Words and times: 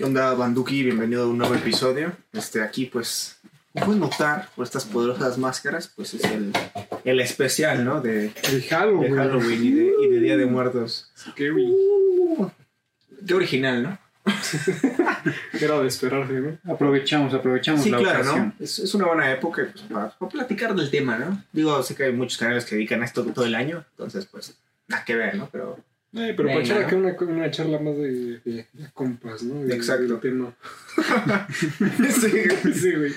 ¿Qué 0.00 0.06
onda, 0.06 0.32
Banduki? 0.32 0.82
Bienvenido 0.82 1.24
a 1.24 1.26
un 1.26 1.36
nuevo 1.36 1.54
episodio. 1.54 2.16
Este, 2.32 2.62
aquí, 2.62 2.86
pues, 2.86 3.38
como 3.74 3.84
puedes 3.84 4.00
notar 4.00 4.48
por 4.56 4.64
estas 4.64 4.86
poderosas 4.86 5.36
máscaras, 5.36 5.92
pues 5.94 6.14
es 6.14 6.24
el, 6.24 6.54
el 7.04 7.20
especial, 7.20 7.84
¿no? 7.84 8.00
De, 8.00 8.28
De 8.50 8.62
Halloween. 8.70 9.12
de 9.12 9.18
Halloween 9.18 9.62
y 9.62 9.70
de, 9.72 9.92
y 10.00 10.08
de 10.08 10.20
Día 10.20 10.38
de 10.38 10.46
Muertos. 10.46 11.12
Scary. 11.18 11.66
Uh, 11.68 12.48
qué 13.28 13.34
original, 13.34 13.82
¿no? 13.82 13.98
Era 15.60 15.78
de 15.78 15.88
esperarse, 15.88 16.32
¿no? 16.32 16.72
Aprovechamos, 16.72 17.34
aprovechamos 17.34 17.82
Sí, 17.82 17.90
la 17.90 17.98
claro, 17.98 18.20
ocasión. 18.20 18.54
¿no? 18.58 18.64
Es, 18.64 18.78
es 18.78 18.94
una 18.94 19.04
buena 19.04 19.30
época 19.30 19.68
pues, 19.70 19.84
para, 19.84 20.16
para 20.16 20.30
platicar 20.30 20.74
del 20.74 20.90
tema, 20.90 21.18
¿no? 21.18 21.44
Digo, 21.52 21.82
sé 21.82 21.94
que 21.94 22.04
hay 22.04 22.12
muchos 22.12 22.38
canales 22.38 22.64
que 22.64 22.74
dedican 22.74 23.02
a 23.02 23.04
esto 23.04 23.22
todo 23.22 23.44
el 23.44 23.54
año, 23.54 23.84
entonces, 23.90 24.24
pues, 24.24 24.56
nada 24.88 25.04
que 25.04 25.14
ver, 25.14 25.34
¿no? 25.34 25.50
Pero 25.52 25.78
Eh, 26.12 26.34
pero 26.36 26.48
para 26.48 26.60
echar 26.60 26.80
¿no? 26.80 26.86
acá 27.08 27.24
una, 27.24 27.32
una 27.32 27.50
charla 27.50 27.78
más 27.78 27.96
de, 27.96 28.38
de, 28.44 28.66
de 28.72 28.90
compas, 28.92 29.42
¿no? 29.44 29.64
De- 29.64 29.74
Exacto. 29.74 30.18
tema. 30.18 30.54
sí, 31.52 32.72
Sí, 32.72 32.92
güey. 32.96 33.12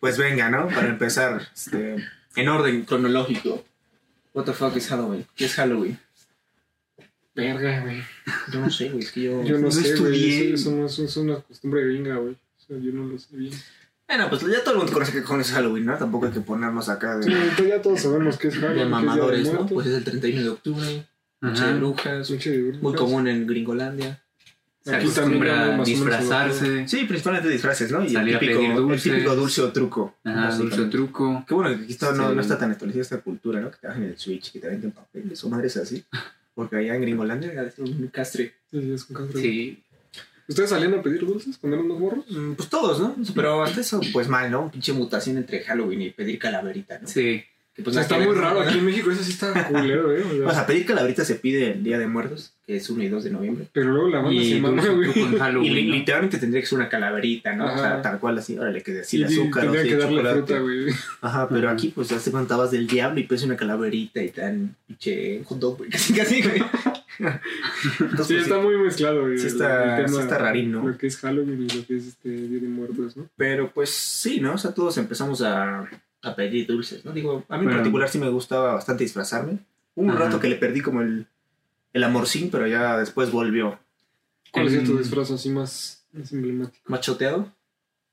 Pues 0.00 0.18
venga, 0.18 0.50
¿no? 0.50 0.68
Para 0.68 0.88
empezar, 0.88 1.40
este, 1.54 1.96
en 2.36 2.48
orden 2.48 2.84
cronológico. 2.84 3.64
What 4.34 4.44
the 4.44 4.52
fuck 4.52 4.76
is 4.76 4.88
Halloween? 4.88 5.26
¿Qué 5.34 5.46
es 5.46 5.54
Halloween? 5.54 5.98
Verga, 7.34 7.80
güey. 7.82 8.02
Yo 8.52 8.60
no 8.60 8.70
sé, 8.70 8.88
güey, 8.90 9.04
es 9.04 9.12
que 9.12 9.22
yo, 9.22 9.42
Yo 9.44 9.58
no, 9.58 9.70
sé, 9.70 9.80
güey. 9.80 9.92
estudié. 9.92 10.54
Eso, 10.54 10.70
eso 10.70 10.70
no 10.72 10.86
es, 10.86 10.98
es 10.98 11.16
una 11.16 11.36
costumbre 11.40 11.84
gringa, 11.86 12.16
güey. 12.16 12.34
O 12.34 12.60
sea, 12.66 12.76
yo 12.78 12.92
no 12.92 13.06
lo 13.06 13.18
sé 13.18 13.36
bien. 13.36 13.54
Bueno, 14.06 14.28
pues 14.28 14.42
ya 14.42 14.60
todo 14.62 14.72
el 14.72 14.78
mundo 14.78 14.92
conoce 14.92 15.12
que 15.12 15.22
con 15.22 15.40
es 15.40 15.50
Halloween, 15.52 15.86
¿no? 15.86 15.96
Tampoco 15.96 16.26
hay 16.26 16.32
que 16.32 16.40
ponernos 16.40 16.88
acá 16.88 17.20
Sí, 17.22 17.30
de, 17.30 17.36
ahorita 17.36 17.62
ya 17.64 17.82
todos 17.82 18.00
sabemos 18.00 18.38
qué 18.38 18.48
es 18.48 18.54
Halloween. 18.54 18.76
de 18.76 18.82
es 18.84 18.88
mamadores, 18.88 19.44
de 19.46 19.52
¿no? 19.52 19.66
Pues 19.66 19.86
es 19.86 19.94
el 19.96 20.04
31 20.04 20.42
de 20.42 20.48
octubre, 20.48 21.06
noche 21.40 21.64
de 21.64 21.74
brujas, 21.74 22.30
Noche 22.30 22.50
de 22.50 22.62
brujas. 22.62 22.82
muy 22.82 22.94
común 22.94 23.28
en 23.28 23.46
Gringolandia. 23.46 24.22
Se 24.84 24.94
Aquí 24.96 25.04
acostumbra 25.06 25.68
o 25.68 25.72
menos 25.72 25.86
disfrazarse. 25.88 26.88
Sí, 26.88 27.04
principalmente 27.04 27.48
disfraces, 27.50 27.90
¿no? 27.92 28.02
Y 28.04 28.14
el 28.16 28.24
típico, 28.38 28.38
pedir 28.58 28.70
el 28.70 28.76
dulces. 28.76 29.02
típico 29.12 29.36
dulce 29.36 29.60
o 29.62 29.72
truco. 29.72 30.14
Ajá, 30.24 30.40
dulce 30.46 30.62
básicamente. 30.64 30.96
truco. 30.96 31.44
Qué 31.46 31.54
bueno 31.54 31.76
que 31.76 31.82
aquí 31.84 31.92
está- 31.92 32.12
no, 32.12 32.28
Sí. 32.30 32.34
no 32.34 32.40
está 32.40 32.58
tan 32.58 32.70
establecida 32.72 33.02
esta 33.02 33.18
cultura, 33.20 33.60
¿no? 33.60 33.70
Que 33.70 33.76
te 33.78 33.86
bajen 33.88 34.04
el 34.04 34.16
Switch, 34.18 34.50
que 34.52 34.60
te 34.60 34.68
venden 34.68 34.92
papeles 34.92 35.44
o 35.44 35.48
madres 35.50 35.76
así. 35.76 36.04
Porque 36.54 36.76
allá 36.76 36.94
en 36.96 37.02
Gringolandia 37.02 37.62
es 37.62 37.78
un 37.78 38.08
castre. 38.08 38.54
Sí, 38.70 38.92
es 38.92 39.08
un 39.10 39.16
castre. 39.16 39.40
Sí. 39.42 39.82
¿Ustedes 40.48 40.70
salían 40.70 40.94
a 40.94 41.02
pedir 41.02 41.26
dulces 41.26 41.58
cuando 41.58 41.76
eran 41.76 41.88
más 41.88 41.98
morros? 41.98 42.24
Mm, 42.30 42.52
Pues 42.54 42.70
todos, 42.70 42.98
¿no? 42.98 43.14
Pero 43.34 43.62
hasta 43.62 43.82
eso, 43.82 44.00
pues 44.14 44.28
mal, 44.28 44.50
¿no? 44.50 44.70
Pinche 44.70 44.94
mutación 44.94 45.36
entre 45.36 45.62
Halloween 45.64 46.00
y 46.02 46.10
pedir 46.10 46.38
calaverita, 46.38 46.98
¿no? 46.98 47.06
Sí. 47.06 47.42
O 47.80 47.84
pues, 47.84 47.94
sea, 47.94 48.02
está 48.02 48.18
muy 48.18 48.34
raro. 48.34 48.60
Aquí 48.60 48.78
en 48.78 48.84
México 48.84 49.10
eso 49.10 49.22
sí 49.22 49.30
está 49.32 49.52
culero, 49.68 50.12
¿eh? 50.12 50.22
O 50.24 50.36
sea, 50.36 50.46
O 50.48 50.50
sea, 50.52 50.66
pedir 50.66 50.84
calaverita 50.84 51.24
se 51.24 51.36
pide 51.36 51.72
el 51.72 51.84
Día 51.84 51.96
de 51.98 52.08
Muertos, 52.08 52.52
que 52.66 52.76
es 52.76 52.90
1 52.90 53.04
y 53.04 53.08
2 53.08 53.22
de 53.24 53.30
noviembre. 53.30 53.68
pero 53.72 53.90
luego 53.92 54.08
la 54.08 54.18
banda 54.20 54.42
se 54.42 54.60
mama, 54.60 54.84
güey. 54.84 55.66
Y 55.66 55.70
literalmente 55.84 56.38
tendría 56.38 56.60
que 56.60 56.66
ser 56.66 56.78
una 56.78 56.88
calaverita, 56.88 57.54
¿no? 57.54 57.72
O 57.72 57.78
sea, 57.78 58.02
tal 58.02 58.18
cual 58.18 58.36
así, 58.38 58.58
órale, 58.58 58.82
que 58.82 58.92
decir 58.92 59.24
azúcar 59.24 59.68
o 59.68 59.72
tendría 59.72 59.82
sí, 59.82 59.88
que 59.90 59.96
darle 59.96 60.16
chocolate. 60.16 60.36
fruta, 60.38 60.58
güey. 60.60 60.86
Ajá, 61.20 61.48
pero 61.48 61.70
aquí 61.70 61.92
pues 61.94 62.08
ya 62.08 62.18
te 62.18 62.30
contabas 62.32 62.70
del 62.72 62.86
diablo 62.88 63.20
y 63.20 63.24
pues 63.24 63.42
una 63.44 63.56
calaverita 63.56 64.22
y 64.22 64.30
tan 64.30 64.74
pinche 64.86 65.42
hot 65.44 65.58
dog, 65.60 65.78
güey, 65.78 65.90
casi 65.90 66.12
casi, 66.14 66.42
güey. 66.42 66.62
Entonces, 67.20 68.26
Sí, 68.26 68.34
pues, 68.34 68.42
está 68.42 68.58
muy 68.60 68.76
mezclado, 68.76 69.22
güey. 69.22 69.38
Sí 69.38 69.46
está- 69.48 69.96
tema, 69.96 70.08
sí 70.08 70.18
está 70.18 70.38
rarín, 70.38 70.72
¿no? 70.72 70.86
Lo 70.86 70.98
que 70.98 71.06
es 71.08 71.16
Halloween 71.18 71.62
y 71.68 71.76
lo 71.76 71.86
que 71.86 71.96
es 71.96 72.06
este 72.08 72.28
Día 72.28 72.60
de 72.60 72.68
Muertos, 72.68 73.16
¿no? 73.16 73.28
Pero 73.36 73.70
pues 73.72 73.90
sí, 73.90 74.40
¿no? 74.40 74.54
O 74.54 74.58
sea, 74.58 74.72
todos 74.72 74.98
empezamos 74.98 75.42
a, 75.42 75.88
a 76.22 76.34
pedir 76.34 76.66
dulces, 76.66 77.04
¿no? 77.04 77.12
Digo, 77.12 77.44
a 77.48 77.58
mí 77.58 77.66
en 77.66 77.72
particular 77.72 78.08
sí 78.08 78.18
me 78.18 78.28
gustaba 78.28 78.74
bastante 78.74 79.04
disfrazarme. 79.04 79.58
Hubo 79.94 80.06
un 80.06 80.10
Ajá. 80.10 80.24
rato 80.24 80.40
que 80.40 80.48
le 80.48 80.56
perdí 80.56 80.80
como 80.80 81.00
el, 81.02 81.26
el 81.92 82.04
amorcín, 82.04 82.50
pero 82.50 82.66
ya 82.66 82.98
después 82.98 83.30
volvió. 83.30 83.78
¿Cuál 84.52 84.68
es 84.68 84.84
tu 84.84 84.98
disfraz 84.98 85.30
así 85.30 85.50
más, 85.50 86.06
más 86.12 86.32
emblemático? 86.32 86.84
¿Machoteado? 86.88 87.52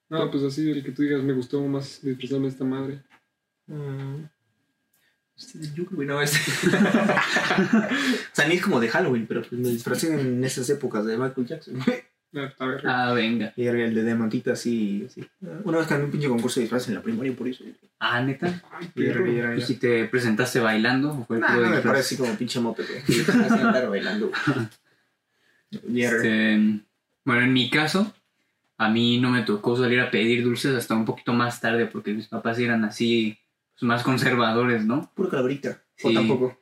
No, 0.09 0.29
pues 0.29 0.43
así, 0.43 0.69
el 0.69 0.83
que 0.83 0.91
tú 0.91 1.01
digas, 1.01 1.23
me 1.23 1.33
gustó 1.33 1.61
más 1.61 2.01
disfrazarme 2.01 2.45
de 2.45 2.51
esta 2.51 2.65
madre. 2.65 3.01
Mm. 3.67 4.25
Este, 5.37 5.59
Yo 5.73 5.85
creo 5.85 5.99
que 5.99 6.05
no 6.05 6.21
es. 6.21 6.33
o 6.67 8.35
sea, 8.35 8.47
ni 8.47 8.55
es 8.55 8.61
como 8.61 8.79
de 8.79 8.88
Halloween, 8.89 9.25
pero 9.27 9.41
pues 9.41 9.53
me 9.53 9.69
disfracé 9.69 10.13
en 10.13 10.44
esas 10.44 10.69
épocas 10.69 11.05
de 11.05 11.17
Michael 11.17 11.47
Jackson. 11.47 11.79
Ah, 12.85 13.13
venga. 13.13 13.53
Y 13.56 13.66
era 13.66 13.84
el 13.84 13.94
de 13.96 14.03
Diamantita 14.03 14.53
así, 14.53 15.06
así. 15.07 15.25
Una 15.63 15.78
vez 15.79 15.88
gané 15.88 16.03
un 16.06 16.12
pinche 16.12 16.28
concurso 16.28 16.59
de 16.59 16.63
disfraces 16.66 16.90
en 16.90 16.96
la 16.96 17.01
primaria 17.01 17.34
por 17.35 17.47
eso. 17.47 17.63
Ah, 18.00 18.22
neta. 18.22 18.62
Ay, 18.72 18.90
Y 18.96 19.06
era, 19.06 19.28
y 19.29 19.38
era, 19.38 19.56
¿Y 19.56 19.62
si 19.62 19.75
te 19.75 20.06
presentaste 20.06 20.59
bailando? 20.59 21.12
¿O 21.12 21.25
fue 21.25 21.40
Nah, 21.40 21.56
no 21.56 21.69
me 21.69 21.78
parece 21.81 22.00
así 22.00 22.18
como 22.18 22.34
pinche 22.35 22.59
mope, 22.59 22.84
güey. 22.84 23.50
Andar 23.51 23.90
bailando. 23.90 24.31
Y 25.90 26.01
era- 26.01 26.16
Este, 26.18 26.79
bueno, 27.24 27.41
en 27.41 27.53
mi 27.53 27.69
caso, 27.69 28.13
a 28.78 28.90
mí 28.90 29.19
no 29.19 29.29
me 29.29 29.41
tocó 29.44 29.78
salir 29.78 30.00
a 30.00 30.12
pedir 30.12 30.44
dulces 30.44 30.75
hasta 30.75 30.94
un 30.95 31.06
poquito 31.06 31.34
más 31.34 31.59
tarde 31.62 31.85
porque 31.88 32.13
mis 32.13 32.28
papás 32.28 32.59
eran 32.59 32.84
así 32.85 33.38
pues, 33.74 33.84
más 33.84 34.03
conservadores, 34.03 34.85
¿no? 34.85 35.09
Puro 35.16 35.29
calaverita. 35.29 35.81
O 36.03 36.09
Sí. 36.09 36.13
tampoco. 36.13 36.59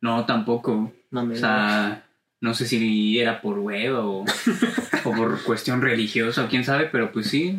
No, 0.00 0.24
tampoco. 0.26 0.92
Mames. 1.10 1.38
O 1.38 1.40
sea, 1.40 2.04
no 2.40 2.54
sé 2.54 2.66
si 2.66 3.18
era 3.20 3.40
por 3.40 3.58
hueva 3.58 4.04
o, 4.06 4.24
o 5.04 5.12
por 5.12 5.42
cuestión 5.42 5.80
religiosa 5.82 6.44
o 6.44 6.48
quién 6.48 6.64
sabe, 6.64 6.86
pero 6.86 7.12
pues 7.12 7.28
sí. 7.28 7.58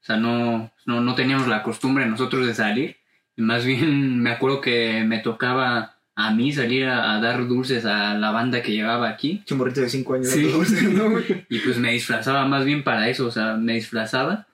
O 0.00 0.04
sea, 0.04 0.16
no, 0.16 0.72
no, 0.86 1.00
no 1.00 1.14
teníamos 1.14 1.46
la 1.48 1.62
costumbre 1.62 2.06
nosotros 2.06 2.46
de 2.46 2.54
salir. 2.54 2.96
Y 3.36 3.42
más 3.42 3.64
bien 3.64 4.20
me 4.22 4.30
acuerdo 4.30 4.60
que 4.60 5.04
me 5.04 5.18
tocaba 5.18 5.98
a 6.14 6.30
mí 6.32 6.52
salir 6.52 6.86
a, 6.86 7.14
a 7.14 7.20
dar 7.20 7.46
dulces 7.48 7.84
a 7.86 8.14
la 8.14 8.30
banda 8.30 8.62
que 8.62 8.72
llevaba 8.72 9.08
aquí. 9.08 9.36
Pinche 9.36 9.54
morrito 9.54 9.80
de 9.80 9.88
5 9.88 10.14
años. 10.14 10.28
Sí. 10.28 10.42
dulces, 10.42 10.82
¿no? 10.92 11.10
Y 11.48 11.58
pues 11.60 11.78
me 11.78 11.92
disfrazaba 11.92 12.46
más 12.46 12.64
bien 12.64 12.84
para 12.84 13.08
eso, 13.08 13.26
o 13.26 13.30
sea, 13.30 13.54
me 13.54 13.74
disfrazaba 13.74 14.46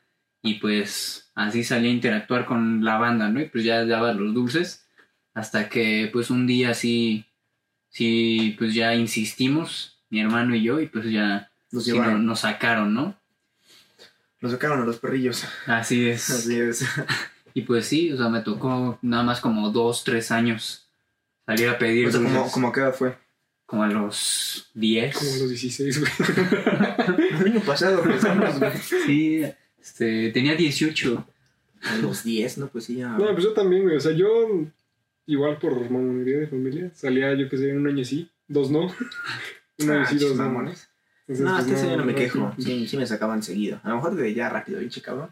y 0.43 0.55
pues 0.55 1.31
así 1.35 1.65
salía 1.65 1.91
a 1.91 1.95
interactuar 1.95 2.47
con 2.47 2.85
la 2.85 2.97
banda, 2.99 3.29
¿no? 3.29 3.41
Y 3.41 3.47
pues 3.47 3.65
ya 3.65 3.85
daba 3.85 4.13
los 4.13 4.35
dulces 4.35 4.87
hasta 5.35 5.69
que 5.69 6.11
pues 6.13 6.31
un 6.31 6.47
día 6.47 6.75
sí, 6.75 7.27
sí, 7.89 8.55
pues 8.59 8.75
ya 8.75 8.95
insistimos, 8.95 9.99
mi 10.11 10.21
hermano 10.21 10.55
y 10.55 10.63
yo, 10.63 10.81
y 10.81 10.87
pues 10.87 11.11
ya 11.11 11.51
Nos 11.71 11.85
sí, 11.85 11.93
llevaron. 11.93 12.15
no- 12.25 12.31
nos 12.31 12.41
sacaron, 12.41 12.95
¿no? 12.95 13.19
Nos 14.41 14.53
sacaron 14.53 14.81
a 14.83 14.85
los 14.85 14.99
perrillos. 14.99 15.45
Así 15.67 16.09
es. 16.09 16.31
Así 16.31 16.59
es. 16.61 16.85
Y 17.55 17.63
pues 17.63 17.87
sí, 17.87 18.13
o 18.13 18.17
sea, 18.17 18.29
me 18.29 18.41
tocó 18.43 18.99
nada 19.03 19.25
más 19.25 19.41
como 19.41 19.71
dos, 19.71 20.05
tres 20.05 20.31
años 20.31 20.87
salir 21.45 21.69
a 21.69 21.77
pedir 21.79 22.07
O 22.07 22.13
sea, 22.13 22.21
como, 22.21 22.33
dulces, 22.35 22.53
como 22.53 22.69
a 22.69 22.73
qué 22.73 22.81
edad 22.81 22.95
fue. 22.95 23.19
como 23.67 23.83
a 23.83 23.89
los 23.89 24.71
10. 24.75 25.17
Como 25.17 25.31
los 25.31 25.49
16, 25.49 25.99
güey. 26.01 26.13
El 27.41 27.47
año 27.47 27.61
pasado 27.63 28.05
empezamos, 28.05 28.59
güey. 28.61 28.71
Sí, 28.79 29.43
este, 29.81 30.31
tenía 30.31 30.55
18. 30.55 31.27
A 31.83 31.97
los 31.97 32.23
10, 32.23 32.59
¿no? 32.59 32.69
Pues 32.69 32.85
sí, 32.85 32.97
ya. 32.97 33.09
No, 33.09 33.33
pues 33.33 33.43
yo 33.43 33.53
también, 33.55 33.83
güey. 33.85 33.97
O 33.97 34.01
sea, 34.01 34.13
yo, 34.13 34.29
igual 35.27 35.59
por 35.59 35.91
mamonería 35.91 36.39
de 36.39 36.47
familia, 36.47 36.93
salía 36.95 37.35
yo 37.35 37.49
que 37.49 37.57
sé, 37.57 37.73
un 37.75 37.89
año 37.89 38.05
sí, 38.05 38.31
dos 38.47 38.71
no. 38.71 38.83
Un 39.79 39.91
año 39.91 40.01
Ah, 40.03 40.07
sí, 40.07 40.19
dos 40.19 40.37
no. 40.37 40.45
mamones. 40.45 40.88
Entonces, 41.29 41.45
No, 41.45 41.51
pues, 41.53 41.61
hasta 41.67 41.75
ese 41.77 41.91
yo 41.91 41.97
no 41.99 42.05
me 42.05 42.15
quejo. 42.15 42.53
sí. 42.59 42.89
Sí, 42.89 42.97
me 42.97 43.07
sacaban 43.07 43.43
seguido. 43.43 43.81
A 43.85 43.91
lo 43.91 43.97
mejor 43.97 44.15
de 44.17 44.33
ya 44.35 44.49
rápido, 44.49 44.81
pinche 44.81 45.03
cabrón. 45.03 45.31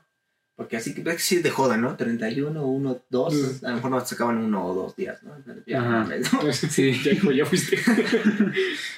Porque 0.55 0.77
así 0.79 0.95
que 0.95 1.03
ves 1.03 1.17
que 1.17 1.23
sí 1.23 1.37
es 1.37 1.43
de 1.43 1.51
joda, 1.51 1.77
¿no? 1.77 1.97
31, 1.97 2.63
1, 2.67 2.99
2. 3.11 3.35
Mm. 3.63 3.65
A 3.67 3.69
lo 3.71 3.75
mejor 3.77 3.91
no 3.91 4.01
te 4.03 4.07
sacaban 4.09 4.39
uno 4.39 4.65
o 4.67 4.75
dos 4.75 4.97
días, 4.97 5.23
¿no? 5.23 5.33
Ya, 5.67 5.81
Ajá. 5.81 6.09
¿no? 6.43 6.53
Sí. 6.53 6.93
Ya, 7.03 7.33
ya 7.35 7.45
fuiste. 7.47 7.79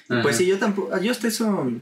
Ajá. 0.08 0.22
Pues 0.22 0.36
sí, 0.36 0.46
yo 0.46 0.58
tampoco. 0.58 0.96
Yo 1.00 1.10
hasta 1.10 1.28
eso. 1.28 1.72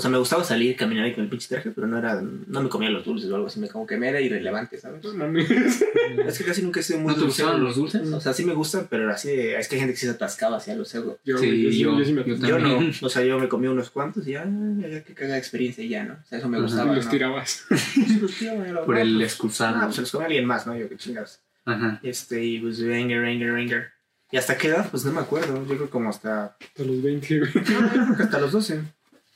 O 0.00 0.02
sea, 0.02 0.10
me 0.10 0.16
gustaba 0.16 0.42
salir, 0.44 0.76
caminar 0.76 1.04
ahí 1.04 1.12
con 1.12 1.24
el 1.24 1.28
pinche 1.28 1.46
traje, 1.46 1.72
pero 1.72 1.86
no 1.86 1.98
era. 1.98 2.22
No 2.22 2.62
me 2.62 2.70
comía 2.70 2.88
los 2.88 3.04
dulces 3.04 3.30
o 3.30 3.34
algo 3.34 3.48
así. 3.48 3.60
Me 3.60 3.68
como 3.68 3.86
que 3.86 3.98
me 3.98 4.08
era 4.08 4.18
irrelevante, 4.18 4.78
¿sabes? 4.80 5.04
No 5.04 5.12
mames. 5.12 5.46
Es 6.26 6.38
que 6.38 6.44
casi 6.44 6.62
nunca 6.62 6.80
he 6.80 6.82
sido 6.82 7.00
muy 7.00 7.08
¿No 7.08 7.14
te 7.14 7.20
dulcero. 7.20 7.48
gustaban 7.48 7.64
los 7.64 7.76
dulces? 7.76 8.08
O 8.12 8.18
sea, 8.20 8.32
sí 8.32 8.46
me 8.46 8.54
gustan, 8.54 8.86
pero 8.88 9.04
era 9.04 9.12
así 9.14 9.28
de- 9.28 9.58
Es 9.58 9.68
que 9.68 9.74
hay 9.76 9.80
gente 9.80 9.92
que 9.94 10.00
se 10.00 10.08
atascaba 10.08 10.56
hacia 10.56 10.74
los 10.74 10.88
cerdos. 10.88 11.18
Yo, 11.22 11.36
Sí, 11.36 11.46
yo, 11.62 11.68
yo- 11.92 11.98
yo 11.98 12.04
sí 12.06 12.12
me 12.14 12.24
yo 12.24 12.34
Yo 12.36 12.58
no. 12.58 12.80
O 13.02 13.08
sea, 13.10 13.22
yo 13.24 13.38
me 13.38 13.46
comí 13.48 13.66
unos 13.68 13.90
cuantos 13.90 14.26
y 14.26 14.32
ya, 14.32 14.46
ya, 14.78 14.88
ya 14.88 15.04
que 15.04 15.12
caga 15.12 15.36
experiencia 15.36 15.84
y 15.84 15.90
ya, 15.90 16.04
¿no? 16.04 16.14
O 16.14 16.24
sea, 16.26 16.38
eso 16.38 16.48
me 16.48 16.56
Ajá. 16.56 16.64
gustaba. 16.66 16.94
los 16.94 17.04
¿no? 17.04 17.10
tirabas. 17.10 17.64
Sí, 17.76 18.18
los 18.20 18.34
tiraba, 18.34 18.66
era, 18.66 18.84
Por 18.86 18.96
el 18.98 19.16
pues, 19.18 19.26
excusado. 19.32 19.76
Ah, 19.76 19.82
pues 19.84 19.96
se 19.96 20.00
los 20.00 20.10
come 20.12 20.24
alguien 20.24 20.46
más, 20.46 20.66
¿no? 20.66 20.74
Yo 20.76 20.88
que 20.88 20.96
chingas. 20.96 21.42
Ajá. 21.66 22.00
Este, 22.02 22.42
y 22.42 22.58
pues 22.60 22.80
Ranger, 22.80 23.20
Ranger, 23.20 23.52
Ranger. 23.52 23.88
¿Y 24.32 24.36
hasta 24.36 24.56
qué 24.56 24.68
edad? 24.68 24.88
Pues 24.90 25.04
no 25.04 25.12
me 25.12 25.20
acuerdo. 25.20 25.60
Yo 25.66 25.76
creo 25.76 25.90
como 25.90 26.08
hasta. 26.08 26.56
Hasta 26.60 26.84
los 26.84 27.02
20, 27.02 27.38
güey. 27.40 27.50
No, 27.54 27.62
yo 27.62 28.04
creo 28.04 28.16
que 28.16 28.22
hasta 28.22 28.38
los 28.40 28.52
12. 28.52 28.80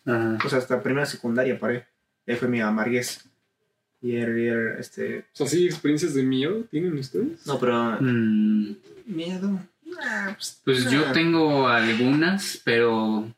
Ajá. 0.07 0.39
O 0.45 0.49
sea, 0.49 0.59
hasta 0.59 0.83
primera 0.83 1.07
secundaria 1.07 1.59
paré. 1.59 1.87
Ahí 2.27 2.37
fue 2.37 2.49
mi 2.49 2.61
amarguez. 2.61 3.25
Y 4.01 4.13
y 4.13 4.17
era, 4.17 4.79
este. 4.79 5.21
O 5.21 5.37
sea, 5.37 5.47
sí, 5.47 5.65
experiencias 5.67 6.15
de 6.15 6.23
miedo 6.23 6.65
tienen 6.71 6.99
ustedes. 6.99 7.47
No, 7.47 7.59
pero. 7.59 7.97
Mm, 8.01 8.77
Miedo. 9.07 9.61
Ah, 10.03 10.33
pues, 10.35 10.61
pues 10.65 10.87
ah, 10.87 10.91
yo 10.91 11.13
tengo 11.13 11.69
algunas, 11.69 12.61
pero, 12.65 13.33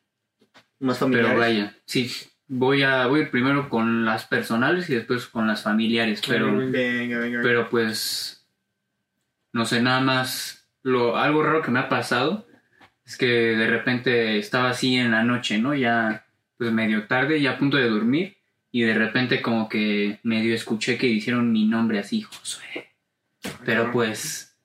Más 0.79 0.99
pero 0.99 1.11
familiares. 1.11 1.39
vaya, 1.39 1.77
sí. 1.85 2.11
Voy 2.49 2.83
a 2.83 3.07
voy 3.07 3.21
a 3.21 3.23
ir 3.25 3.31
primero 3.31 3.69
con 3.69 4.05
las 4.05 4.25
personales 4.27 4.89
y 4.89 4.95
después 4.95 5.27
con 5.27 5.47
las 5.49 5.63
familiares, 5.63 6.23
pero, 6.27 6.57
Venga, 6.57 6.79
Venga, 6.79 7.19
venga. 7.19 7.41
pero 7.43 7.69
pues, 7.69 8.47
no 9.53 9.67
sé, 9.67 9.83
nada 9.83 10.01
más, 10.01 10.69
lo, 10.83 11.17
algo 11.17 11.43
raro 11.43 11.63
que 11.63 11.73
me 11.73 11.81
ha 11.81 11.89
pasado 11.89 12.47
es 13.05 13.17
que 13.17 13.27
de 13.27 13.67
repente 13.69 14.39
estaba 14.39 14.71
así 14.71 14.97
en 14.97 15.11
la 15.11 15.25
noche, 15.25 15.59
¿no? 15.59 15.75
Ya, 15.75 16.26
pues 16.59 16.73
medio 16.73 17.07
tarde, 17.07 17.41
ya 17.41 17.53
a 17.53 17.59
punto 17.59 17.77
de 17.77 17.89
dormir, 17.89 18.37
y 18.73 18.83
de 18.83 18.95
repente 18.95 19.41
como 19.43 19.69
que 19.69 20.21
medio 20.23 20.55
escuché 20.55 20.99
que 20.99 21.07
hicieron 21.07 21.53
mi 21.53 21.67
nombre 21.67 21.99
así, 21.99 22.23
Josué. 22.23 22.89
Pero 23.65 23.91
pues, 23.93 24.57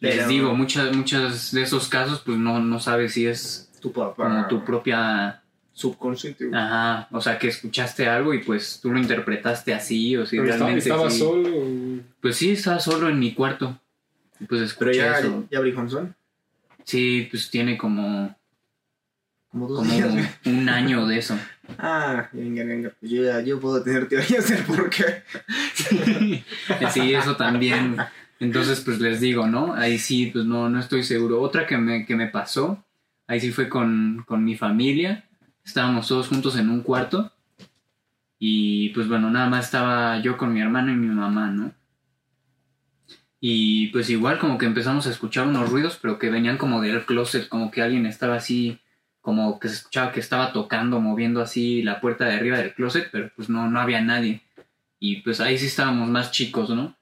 les 0.00 0.16
Pero- 0.16 0.28
digo, 0.28 0.54
muchas, 0.54 0.94
muchas 0.94 1.52
de 1.52 1.62
esos 1.62 1.88
casos 1.88 2.22
pues 2.24 2.38
no, 2.38 2.60
no 2.60 2.78
sabes 2.80 3.12
si 3.14 3.26
es 3.26 3.70
Tu 3.80 3.92
papá. 3.92 4.24
como 4.24 4.46
tu 4.48 4.64
propia... 4.64 5.42
subconsciente. 5.72 6.50
Ajá, 6.52 7.06
o 7.12 7.20
sea, 7.20 7.38
que 7.38 7.46
escuchaste 7.48 8.08
algo 8.08 8.34
y 8.34 8.38
pues 8.42 8.80
tú 8.82 8.90
lo 8.92 8.98
interpretaste 8.98 9.72
así 9.72 10.16
o 10.16 10.26
si 10.26 10.36
Pero 10.36 10.48
realmente... 10.48 10.80
estaba 10.80 11.08
sí. 11.10 11.18
solo. 11.20 11.48
o- 11.56 12.00
Pues 12.20 12.36
sí, 12.36 12.50
estaba 12.50 12.80
solo 12.80 13.08
en 13.08 13.18
mi 13.20 13.32
cuarto. 13.32 13.80
Y 14.40 14.44
pues 14.44 14.60
escuché 14.62 14.90
Pero 14.90 15.04
ya, 15.12 15.18
eso. 15.20 15.48
ya. 15.50 16.14
Sí, 16.84 17.28
pues 17.30 17.48
tiene 17.50 17.76
como, 17.78 18.36
Como 19.50 19.66
dos 19.66 19.78
como 19.78 19.92
días. 19.92 20.12
güey. 20.12 20.26
un 20.56 20.68
año 20.68 21.06
de 21.06 21.18
eso. 21.18 21.38
Ah, 21.78 22.28
venga, 22.32 22.64
venga. 22.64 22.92
Pues 23.00 23.10
yo, 23.10 23.22
ya- 23.22 23.40
yo 23.40 23.58
puedo 23.60 23.82
tener 23.82 24.08
teorías 24.08 24.48
del 24.48 24.62
por 24.64 24.90
qué. 24.90 25.22
Sí, 26.92 27.14
eso 27.14 27.36
también. 27.36 27.96
Entonces, 28.40 28.80
pues 28.82 29.00
les 29.00 29.20
digo, 29.20 29.46
¿no? 29.46 29.74
Ahí 29.74 29.98
sí, 29.98 30.26
pues 30.32 30.44
no, 30.44 30.68
no 30.68 30.78
estoy 30.78 31.02
seguro. 31.02 31.40
Otra 31.40 31.66
que 31.66 31.76
me, 31.78 32.04
que 32.06 32.14
me 32.14 32.28
pasó, 32.28 32.84
ahí 33.26 33.40
sí 33.40 33.50
fue 33.52 33.68
con, 33.68 34.24
con 34.26 34.44
mi 34.44 34.56
familia. 34.56 35.24
Estábamos 35.64 36.06
todos 36.08 36.28
juntos 36.28 36.56
en 36.56 36.68
un 36.70 36.82
cuarto. 36.82 37.32
Y 38.38 38.90
pues 38.90 39.08
bueno, 39.08 39.30
nada 39.30 39.48
más 39.48 39.64
estaba 39.64 40.20
yo 40.20 40.36
con 40.36 40.52
mi 40.54 40.60
hermano 40.60 40.92
y 40.92 40.94
mi 40.96 41.08
mamá, 41.08 41.50
¿no? 41.50 41.72
Y 43.40 43.88
pues 43.88 44.10
igual 44.10 44.38
como 44.38 44.58
que 44.58 44.66
empezamos 44.66 45.06
a 45.06 45.10
escuchar 45.10 45.46
unos 45.46 45.70
ruidos, 45.70 45.98
pero 46.00 46.18
que 46.18 46.30
venían 46.30 46.58
como 46.58 46.80
del 46.80 47.04
closet, 47.04 47.48
como 47.48 47.70
que 47.70 47.82
alguien 47.82 48.06
estaba 48.06 48.36
así, 48.36 48.80
como 49.28 49.60
que 49.60 49.68
se 49.68 49.74
escuchaba 49.74 50.10
que 50.10 50.20
estaba 50.20 50.54
tocando, 50.54 51.02
moviendo 51.02 51.42
así 51.42 51.82
la 51.82 52.00
puerta 52.00 52.24
de 52.24 52.36
arriba 52.36 52.56
del 52.56 52.72
closet, 52.72 53.10
pero 53.12 53.30
pues 53.36 53.50
no, 53.50 53.68
no 53.68 53.78
había 53.78 54.00
nadie. 54.00 54.40
Y 54.98 55.16
pues 55.16 55.42
ahí 55.42 55.58
sí 55.58 55.66
estábamos 55.66 56.08
más 56.08 56.30
chicos, 56.30 56.70
¿no? 56.70 56.96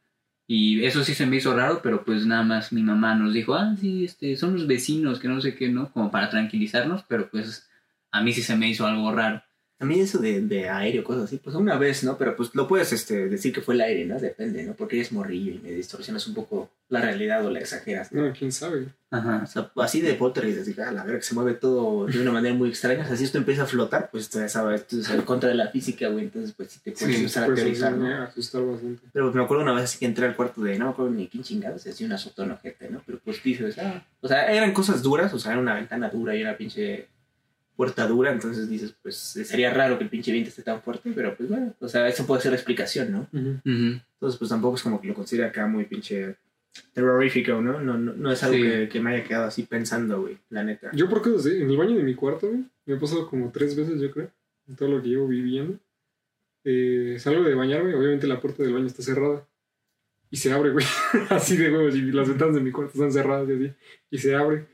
Y 0.49 0.84
eso 0.84 1.05
sí 1.05 1.14
se 1.14 1.25
me 1.25 1.37
hizo 1.37 1.55
raro, 1.55 1.82
pero 1.84 2.05
pues 2.05 2.26
nada 2.26 2.43
más 2.43 2.73
mi 2.73 2.82
mamá 2.82 3.14
nos 3.14 3.32
dijo, 3.32 3.55
ah, 3.55 3.76
sí, 3.81 4.06
este, 4.06 4.37
son 4.37 4.55
los 4.55 4.67
vecinos, 4.67 5.20
que 5.20 5.28
no 5.28 5.40
sé 5.40 5.55
qué, 5.55 5.69
¿no? 5.69 5.93
Como 5.93 6.11
para 6.11 6.28
tranquilizarnos, 6.28 7.05
pero 7.06 7.31
pues 7.31 7.70
a 8.11 8.20
mí 8.20 8.32
sí 8.32 8.43
se 8.43 8.56
me 8.56 8.70
hizo 8.70 8.88
algo 8.88 9.12
raro. 9.12 9.44
A 9.78 9.84
mí 9.84 10.00
eso 10.00 10.19
de, 10.19 10.40
de 10.40 10.70
aéreo, 10.70 11.05
cosas 11.05 11.25
así, 11.25 11.37
pues 11.37 11.55
una 11.55 11.76
vez, 11.76 12.02
¿no? 12.02 12.17
Pero 12.17 12.34
pues 12.34 12.55
lo 12.55 12.67
puedes 12.67 12.93
este, 12.94 13.28
decir 13.28 13.52
que 13.52 13.61
fue 13.61 13.75
el 13.75 13.82
aire, 13.82 14.06
¿no? 14.06 14.19
Depende, 14.19 14.62
¿no? 14.64 14.73
Porque 14.75 14.96
eres 14.96 15.12
morrillo 15.12 15.52
y 15.52 15.58
me 15.58 15.70
distorsionas 15.70 16.26
un 16.26 16.34
poco 16.34 16.70
la 16.88 17.02
realidad 17.02 17.44
o 17.44 17.50
la 17.50 17.58
exageras. 17.58 18.11
¿no? 18.12 18.26
No, 18.26 18.32
quién 18.32 18.52
sabe. 18.52 18.87
O 19.11 19.17
Ajá. 19.17 19.44
sea, 19.46 19.70
así 19.76 20.00
de 20.00 20.14
poltergeist, 20.14 20.61
así 20.62 20.73
que 20.73 20.82
a 20.82 20.93
la 20.93 21.05
verga 21.05 21.19
que 21.19 21.25
se 21.26 21.34
mueve 21.34 21.55
todo 21.55 22.06
de 22.06 22.19
una 22.20 22.32
manera 22.32 22.55
muy 22.55 22.70
extraña. 22.70 23.05
O 23.05 23.06
sea, 23.06 23.17
si 23.17 23.25
esto 23.25 23.37
empieza 23.38 23.64
a 23.64 23.67
flotar, 23.67 24.08
pues 24.11 24.31
tú 24.31 24.38
ya 24.38 24.49
sabes, 24.49 24.81
esto 24.81 24.99
es 24.99 25.11
en 25.11 25.23
contra 25.23 25.50
de 25.50 25.56
la 25.56 25.69
física, 25.69 26.08
güey. 26.08 26.25
Entonces, 26.25 26.55
pues 26.56 26.70
sí 26.73 26.81
te 26.82 26.93
puedes 26.93 27.08
Sí, 27.14 27.20
empezar 27.20 27.43
a 27.43 27.46
Pues 27.46 27.61
teorizar, 27.61 27.93
¿no? 27.93 28.05
me 28.06 28.14
asustar 28.14 28.64
bastante. 28.64 29.02
Pero 29.12 29.31
me 29.32 29.43
acuerdo 29.43 29.62
una 29.62 29.75
vez 29.75 29.84
así 29.84 29.99
que 29.99 30.06
entré 30.06 30.25
al 30.26 30.37
cuarto 30.37 30.62
de, 30.62 30.78
no 30.78 30.87
me 30.87 30.90
acuerdo 30.93 31.11
ni 31.11 31.26
quién 31.28 31.43
chingados, 31.43 31.82
se 31.82 31.90
hacía 31.90 32.06
una 32.06 32.17
azotón 32.17 32.50
ojete, 32.52 32.88
¿no? 32.88 33.02
Pero 33.05 33.19
pues 33.23 33.43
dices, 33.43 33.76
ah, 33.78 34.02
o 34.23 34.28
sea, 34.28 34.50
eran 34.50 34.73
cosas 34.73 35.02
duras, 35.02 35.34
o 35.34 35.38
sea, 35.38 35.52
era 35.52 35.61
una 35.61 35.75
ventana 35.75 36.08
dura 36.08 36.34
y 36.34 36.40
una 36.43 36.56
pinche 36.56 37.08
puerta 37.76 38.06
dura, 38.06 38.32
entonces 38.32 38.69
dices, 38.69 38.94
pues 39.02 39.17
sería 39.17 39.73
raro 39.73 39.99
que 39.99 40.05
el 40.05 40.11
pinche 40.11 40.32
viento 40.32 40.49
esté 40.50 40.62
tan 40.62 40.81
fuerte, 40.82 41.12
pero 41.14 41.37
pues 41.37 41.49
bueno, 41.49 41.75
o 41.78 41.88
sea, 41.88 42.08
eso 42.08 42.26
puede 42.26 42.40
ser 42.43 42.52
la 42.52 42.56
explicación, 42.56 43.12
¿no? 43.12 43.28
Entonces, 43.32 44.38
pues 44.38 44.49
tampoco 44.49 44.76
es 44.76 44.82
como 44.82 45.00
que 45.00 45.08
lo 45.08 45.14
considere 45.14 45.46
acá 45.46 45.67
muy 45.67 45.84
pinche 45.84 46.37
terrorífico, 46.93 47.61
¿no? 47.61 47.81
No, 47.81 47.96
no, 47.99 48.12
no 48.14 48.32
es 48.32 48.43
algo 48.43 48.56
Sí. 48.56 48.62
que, 48.62 48.88
que 48.88 49.00
me 49.00 49.14
haya 49.14 49.25
quedado 49.25 49.46
así 49.46 49.62
pensando, 49.64 50.23
güey, 50.23 50.38
la 50.50 50.64
neta. 50.64 50.90
Yo 50.93 51.08
por 51.08 51.23
cosas 51.23 51.46
así, 51.46 51.61
en 51.62 51.70
el 51.70 51.76
baño 51.76 51.96
de 51.96 52.02
mi 52.02 52.14
cuarto, 52.14 52.49
güey, 52.49 52.64
me 52.87 52.94
ha 52.94 52.99
pasado 52.99 53.28
como 53.28 53.50
tres 53.50 53.76
veces, 53.76 54.00
yo 54.00 54.11
creo, 54.11 54.31
en 54.69 54.76
todo 54.76 54.88
lo 54.88 55.02
que 55.02 55.08
llevo 55.08 55.26
viviendo. 55.28 55.78
Eh, 56.64 57.17
salgo 57.20 57.44
de 57.44 57.55
bañarme, 57.55 57.94
obviamente 57.94 58.26
la 58.26 58.40
puerta 58.40 58.62
del 58.62 58.73
baño 58.73 58.87
está 58.87 59.02
cerrada. 59.02 59.46
Y 60.31 60.37
se 60.38 60.52
abre, 60.52 60.70
güey. 60.70 60.84
así 61.31 61.56
de 61.56 61.70
huevos. 61.70 61.94
Y 61.94 62.02
las 62.11 62.28
ventanas 62.28 62.56
de 62.56 62.61
mi 62.61 62.73
cuarto 62.73 62.93
están 62.94 63.12
cerradas 63.12 63.49
y 63.49 63.52
así. 63.52 63.73
Y 64.11 64.19
se 64.19 64.34
abre. 64.34 64.67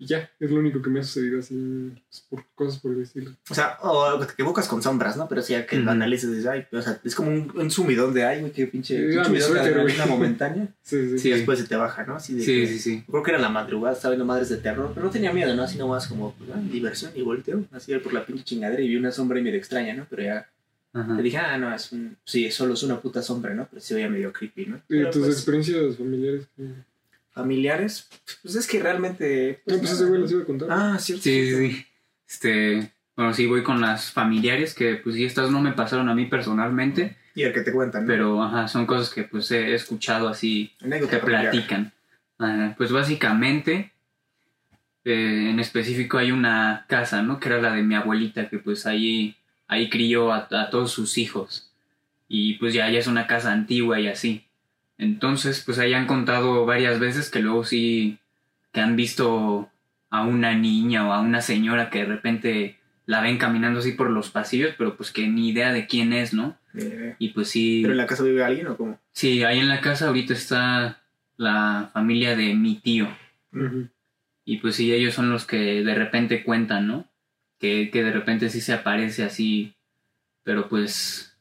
Y 0.00 0.06
ya, 0.06 0.30
es 0.38 0.50
lo 0.52 0.60
único 0.60 0.80
que 0.80 0.90
me 0.90 1.00
ha 1.00 1.02
sucedido 1.02 1.40
así, 1.40 1.92
pues, 2.08 2.22
por 2.30 2.44
cosas 2.54 2.80
por 2.80 2.92
el 2.92 3.02
estilo. 3.02 3.32
O 3.50 3.54
sea, 3.54 3.78
o 3.82 4.16
te 4.24 4.32
equivocas 4.32 4.68
con 4.68 4.80
sombras, 4.80 5.16
¿no? 5.16 5.26
Pero 5.28 5.42
sí, 5.42 5.54
ya 5.54 5.66
que 5.66 5.74
lo 5.76 5.82
Ujú. 5.82 5.90
analices, 5.90 6.30
dices, 6.30 6.46
ay, 6.46 6.66
o 6.70 6.80
sea, 6.80 7.00
es 7.02 7.14
como 7.16 7.30
un, 7.32 7.52
un 7.56 7.68
sumidón 7.70 8.14
de, 8.14 8.24
ay, 8.24 8.40
güey, 8.40 8.52
qué 8.52 8.68
pinche, 8.68 9.10
Sí, 9.10 9.16
un 9.18 9.24
sumidón 9.24 9.54
de 9.54 10.06
momentánea. 10.06 10.68
Sí, 10.82 11.08
sí, 11.10 11.18
Sí. 11.18 11.28
Y 11.28 11.32
después 11.32 11.58
se 11.58 11.66
te 11.66 11.74
baja, 11.74 12.04
¿no? 12.04 12.14
Así 12.14 12.34
de 12.34 12.42
Sí, 12.42 12.46
que- 12.60 12.66
sí, 12.68 12.78
sí. 12.78 13.04
Creo 13.10 13.22
que 13.24 13.30
era 13.32 13.40
la 13.40 13.48
madrugada, 13.48 13.96
estaba 13.96 14.12
viendo 14.12 14.24
Madres 14.24 14.48
de 14.50 14.58
Terror, 14.58 14.92
pero 14.94 15.04
no 15.06 15.10
tenía 15.12 15.32
miedo, 15.32 15.54
¿no? 15.56 15.64
Así 15.64 15.76
nomás 15.76 16.06
como 16.06 16.32
pues, 16.34 16.48
ah, 16.54 16.60
diversión 16.70 17.10
y 17.16 17.22
volteo, 17.22 17.64
así 17.72 17.92
por 17.98 18.12
la 18.12 18.24
pinche 18.24 18.44
chingadera 18.44 18.80
y 18.80 18.88
vi 18.88 18.96
una 18.96 19.10
sombra 19.10 19.40
y 19.40 19.42
medio 19.42 19.58
extraña, 19.58 19.94
¿no? 19.94 20.06
Pero 20.08 20.22
ya 20.22 20.48
Ajá. 20.92 21.14
le 21.14 21.22
dije, 21.24 21.38
ah, 21.38 21.58
no, 21.58 21.74
es 21.74 21.90
un, 21.90 22.16
sí, 22.24 22.50
solo 22.52 22.74
es 22.74 22.82
una 22.84 23.00
puta 23.00 23.20
sombra, 23.20 23.52
¿no? 23.52 23.66
Pero 23.68 23.80
sí 23.82 23.94
veía 23.94 24.08
medio 24.08 24.32
creepy, 24.32 24.66
¿no? 24.66 24.76
¿Y 24.76 24.80
Pero, 24.86 25.10
tus 25.10 25.22
pues, 25.22 25.34
experiencias 25.34 25.96
familiares? 25.96 26.46
Familiares, 27.38 28.08
pues 28.42 28.54
es 28.56 28.66
que 28.66 28.82
realmente... 28.82 29.62
No, 29.66 29.78
pues 29.78 29.92
ese 29.92 30.04
güey 30.04 30.20
les 30.20 30.30
iba 30.32 30.42
a 30.42 30.46
contar. 30.46 30.68
Ah, 30.70 30.98
cierto. 30.98 31.22
Sí, 31.22 31.30
cierto. 31.46 31.58
sí, 31.58 31.72
sí. 31.72 31.86
Este, 32.28 32.92
bueno, 33.16 33.32
sí, 33.32 33.46
voy 33.46 33.62
con 33.62 33.80
las 33.80 34.12
familiares 34.12 34.74
que 34.74 34.96
pues 34.96 35.14
sí, 35.16 35.24
estas 35.24 35.50
no 35.50 35.60
me 35.60 35.72
pasaron 35.72 36.08
a 36.08 36.14
mí 36.14 36.26
personalmente, 36.26 37.16
Y 37.34 37.42
el 37.42 37.52
que 37.54 37.62
te 37.62 37.72
cuentan, 37.72 38.02
¿no? 38.02 38.06
pero 38.08 38.42
ajá, 38.42 38.68
son 38.68 38.84
cosas 38.86 39.08
que 39.14 39.22
pues 39.24 39.50
he 39.50 39.74
escuchado 39.74 40.28
así 40.28 40.74
Anécdota 40.82 41.10
que 41.12 41.18
familiar. 41.20 41.50
platican. 41.50 41.92
Pues 42.76 42.92
básicamente, 42.92 43.92
eh, 45.04 45.48
en 45.50 45.58
específico 45.58 46.18
hay 46.18 46.30
una 46.32 46.84
casa, 46.88 47.22
¿no? 47.22 47.40
Que 47.40 47.48
era 47.48 47.60
la 47.62 47.72
de 47.72 47.82
mi 47.82 47.94
abuelita, 47.94 48.48
que 48.48 48.58
pues 48.58 48.86
ahí, 48.86 49.36
ahí 49.66 49.88
crió 49.88 50.32
a, 50.32 50.46
a 50.50 50.70
todos 50.70 50.92
sus 50.92 51.16
hijos. 51.18 51.70
Y 52.28 52.54
pues 52.58 52.74
ya, 52.74 52.90
ya 52.90 52.98
es 52.98 53.06
una 53.06 53.26
casa 53.26 53.52
antigua 53.52 53.98
y 53.98 54.08
así. 54.08 54.44
Entonces, 54.98 55.62
pues 55.64 55.78
ahí 55.78 55.94
han 55.94 56.06
contado 56.06 56.66
varias 56.66 56.98
veces 56.98 57.30
que 57.30 57.38
luego 57.40 57.64
sí, 57.64 58.18
que 58.72 58.80
han 58.80 58.96
visto 58.96 59.70
a 60.10 60.22
una 60.22 60.54
niña 60.54 61.08
o 61.08 61.12
a 61.12 61.20
una 61.20 61.40
señora 61.40 61.88
que 61.90 62.00
de 62.00 62.06
repente 62.06 62.78
la 63.06 63.20
ven 63.22 63.38
caminando 63.38 63.78
así 63.78 63.92
por 63.92 64.10
los 64.10 64.30
pasillos, 64.30 64.74
pero 64.76 64.96
pues 64.96 65.12
que 65.12 65.28
ni 65.28 65.48
idea 65.48 65.72
de 65.72 65.86
quién 65.86 66.12
es, 66.12 66.34
¿no? 66.34 66.58
Eh, 66.74 67.14
Y 67.18 67.28
pues 67.30 67.48
sí... 67.48 67.80
¿Pero 67.82 67.92
en 67.92 67.98
la 67.98 68.06
casa 68.06 68.22
vive 68.24 68.44
alguien 68.44 68.66
o 68.66 68.76
cómo? 68.76 68.98
Sí, 69.12 69.44
ahí 69.44 69.60
en 69.60 69.68
la 69.68 69.80
casa 69.80 70.08
ahorita 70.08 70.34
está 70.34 71.00
la 71.36 71.90
familia 71.94 72.36
de 72.36 72.54
mi 72.54 72.74
tío. 72.76 73.08
Y 74.44 74.58
pues 74.58 74.76
sí, 74.76 74.92
ellos 74.92 75.14
son 75.14 75.30
los 75.30 75.46
que 75.46 75.82
de 75.82 75.94
repente 75.94 76.42
cuentan, 76.42 76.86
¿no? 76.86 77.06
Que, 77.58 77.90
que 77.90 78.02
de 78.04 78.12
repente 78.12 78.50
sí 78.50 78.60
se 78.60 78.72
aparece 78.74 79.24
así. 79.24 79.74
Pero 80.42 80.68
pues 80.68 81.36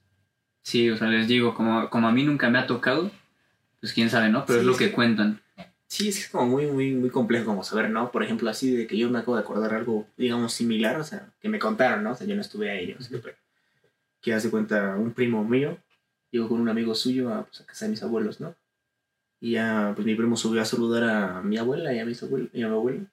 sí, 0.63 0.89
o 0.89 0.97
sea, 0.97 1.07
les 1.07 1.27
digo, 1.27 1.53
como, 1.53 1.89
como 1.89 2.07
a 2.07 2.11
mí 2.11 2.23
nunca 2.23 2.49
me 2.49 2.59
ha 2.59 2.67
tocado, 2.67 3.11
pues 3.79 3.93
quién 3.93 4.09
sabe, 4.09 4.29
¿no? 4.29 4.45
Pero 4.45 4.59
Sí, 4.59 4.65
es 4.65 4.65
lo 4.65 4.77
que 4.77 4.91
cuentan. 4.91 5.41
Sí, 5.87 6.09
es 6.09 6.27
como 6.27 6.45
muy, 6.47 6.65
muy, 6.67 6.93
muy 6.95 7.09
complejo 7.09 7.45
como 7.45 7.63
saber, 7.63 7.89
¿no? 7.89 8.11
Por 8.11 8.23
ejemplo, 8.23 8.49
así 8.49 8.75
de 8.75 8.87
que 8.87 8.97
yo 8.97 9.09
me 9.09 9.19
acabo 9.19 9.35
de 9.35 9.43
acordar 9.43 9.73
algo, 9.73 10.05
digamos, 10.17 10.53
similar, 10.53 10.99
o 10.99 11.03
sea, 11.03 11.29
que 11.39 11.47
me 11.47 11.59
contaron, 11.59 12.03
¿no? 12.03 12.11
O 12.11 12.15
sea, 12.15 12.27
yo 12.27 12.35
no 12.35 12.41
estuve 12.41 12.69
ahí, 12.69 12.93
yo 12.93 12.99
sé, 12.99 13.17
pero 13.19 13.37
que 14.21 14.33
hace 14.33 14.49
cuenta 14.49 14.95
un 14.97 15.13
primo 15.13 15.43
mío, 15.45 15.77
llegó 16.29 16.49
con 16.49 16.59
un 16.59 16.67
amigo 16.67 16.93
suyo 16.93 17.33
a, 17.33 17.45
pues, 17.45 17.61
a 17.61 17.65
casa 17.65 17.85
de 17.85 17.91
mis 17.91 18.03
abuelos, 18.03 18.41
¿no? 18.41 18.55
Y 19.39 19.51
ya, 19.51 19.93
pues 19.95 20.05
mi 20.05 20.15
primo 20.15 20.35
subió 20.35 20.61
a 20.61 20.65
saludar 20.65 21.03
a 21.03 21.41
mi 21.41 21.57
abuela 21.57 21.93
y 21.93 21.99
a 21.99 22.05
mis 22.05 22.21
abuelos, 22.21 22.49
y 22.53 22.63
a 22.63 22.67
mi 22.67 22.73
abuelo, 22.73 23.05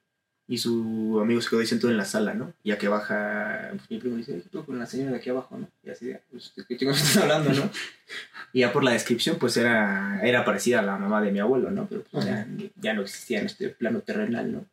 y 0.47 0.59
su 0.59 1.19
amigo 1.21 1.41
se 1.41 1.49
quedó 1.49 1.59
ahí 1.59 1.65
sentado 1.65 1.91
en 1.91 1.97
la 1.97 2.05
sala, 2.05 2.33
¿no? 2.33 2.53
Ya 2.63 2.77
que 2.77 2.87
baja, 2.87 3.69
pues 3.71 3.89
mi 3.89 3.97
primo 3.97 4.15
dice, 4.15 4.43
¿qué 4.51 4.59
con 4.59 4.77
la 4.77 4.85
señora 4.85 5.11
de 5.11 5.17
aquí 5.17 5.29
abajo, 5.29 5.57
no? 5.57 5.67
Y 5.83 5.89
así 5.89 6.05
de, 6.05 6.21
pues, 6.29 6.53
¿de 6.55 6.65
qué 6.65 6.77
chingados 6.77 7.01
estás 7.01 7.23
hablando, 7.23 7.51
no? 7.51 7.69
Y 8.53 8.59
ya 8.59 8.71
por 8.71 8.83
la 8.83 8.91
descripción, 8.91 9.37
pues 9.37 9.57
era, 9.57 10.21
era 10.23 10.45
parecida 10.45 10.79
a 10.79 10.83
la 10.83 10.97
mamá 10.97 11.21
de 11.21 11.31
mi 11.31 11.39
abuelo, 11.39 11.71
¿no? 11.71 11.87
Pero 11.89 12.03
pues, 12.09 12.25
ya, 12.25 12.47
ya 12.79 12.93
no 12.93 13.01
existía 13.01 13.39
en 13.39 13.47
este 13.47 13.69
plano 13.69 13.99
terrenal, 13.99 14.51
¿no? 14.51 14.65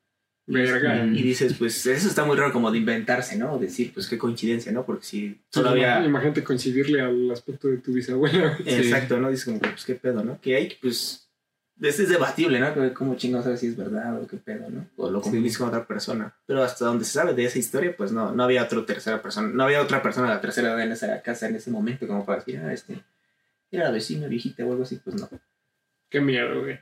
Y, 0.47 0.52
Verga. 0.52 1.07
y 1.07 1.23
dices, 1.23 1.55
pues 1.55 1.87
eso 1.87 2.09
está 2.09 2.25
muy 2.25 2.37
raro 2.37 2.52
como 2.52 2.71
de 2.71 2.79
inventarse, 2.79 3.38
¿no? 3.38 3.59
Decir, 3.59 3.93
pues 3.95 4.09
qué 4.09 4.19
coincidencia, 4.19 4.71
¿no? 4.73 4.85
Porque 4.85 5.05
si 5.05 5.41
todavía... 5.50 6.05
Imagínate 6.05 6.45
coincidirle 6.45 7.00
al 7.00 7.31
aspecto 7.31 7.69
de 7.69 7.79
tu 7.79 7.93
bisabuela. 7.93 8.59
Exacto, 8.67 9.19
¿no? 9.19 9.31
Dices 9.31 9.47
como, 9.47 9.59
pues 9.61 9.85
qué 9.85 9.95
pedo, 9.95 10.23
¿no? 10.23 10.41
Que 10.41 10.57
hay, 10.57 10.76
pues... 10.81 11.22
Es, 11.83 11.99
es 11.99 12.09
debatible, 12.09 12.61
¿no? 12.61 12.73
Que 12.73 12.93
Como 12.93 13.17
chingados 13.17 13.45
sabes 13.45 13.61
si 13.61 13.67
es 13.67 13.77
verdad 13.77 14.21
o 14.21 14.27
qué 14.27 14.37
pedo, 14.37 14.71
¿no? 14.71 14.87
O 14.97 15.11
lo 15.11 15.21
confundís 15.21 15.59
con 15.59 15.69
otra 15.69 15.85
persona. 15.85 16.33
Pero 16.47 16.62
hasta 16.62 16.85
donde 16.85 17.05
se 17.05 17.12
sabe 17.12 17.35
de 17.35 17.45
esa 17.45 17.59
historia, 17.59 17.95
pues 17.97 18.12
no, 18.12 18.33
no 18.33 18.45
había 18.45 18.62
otra 18.62 18.87
tercera 18.87 19.21
persona. 19.21 19.49
No 19.49 19.65
había 19.65 19.83
otra 19.83 20.01
persona 20.01 20.29
de 20.29 20.35
la 20.35 20.41
tercera 20.41 20.69
edad 20.69 20.81
en 20.81 20.93
esa 20.93 21.21
casa 21.23 21.49
en 21.49 21.57
ese 21.57 21.71
momento 21.71 22.07
como 22.07 22.25
para 22.25 22.39
decir, 22.39 22.61
ah, 22.65 22.73
este... 22.73 23.03
Era 23.71 23.85
la 23.85 23.91
vecina 23.91 24.29
viejita 24.29 24.65
o 24.65 24.71
algo 24.71 24.85
así, 24.85 25.01
pues 25.03 25.17
no. 25.17 25.29
Qué 26.09 26.21
miedo, 26.21 26.61
güey. 26.61 26.79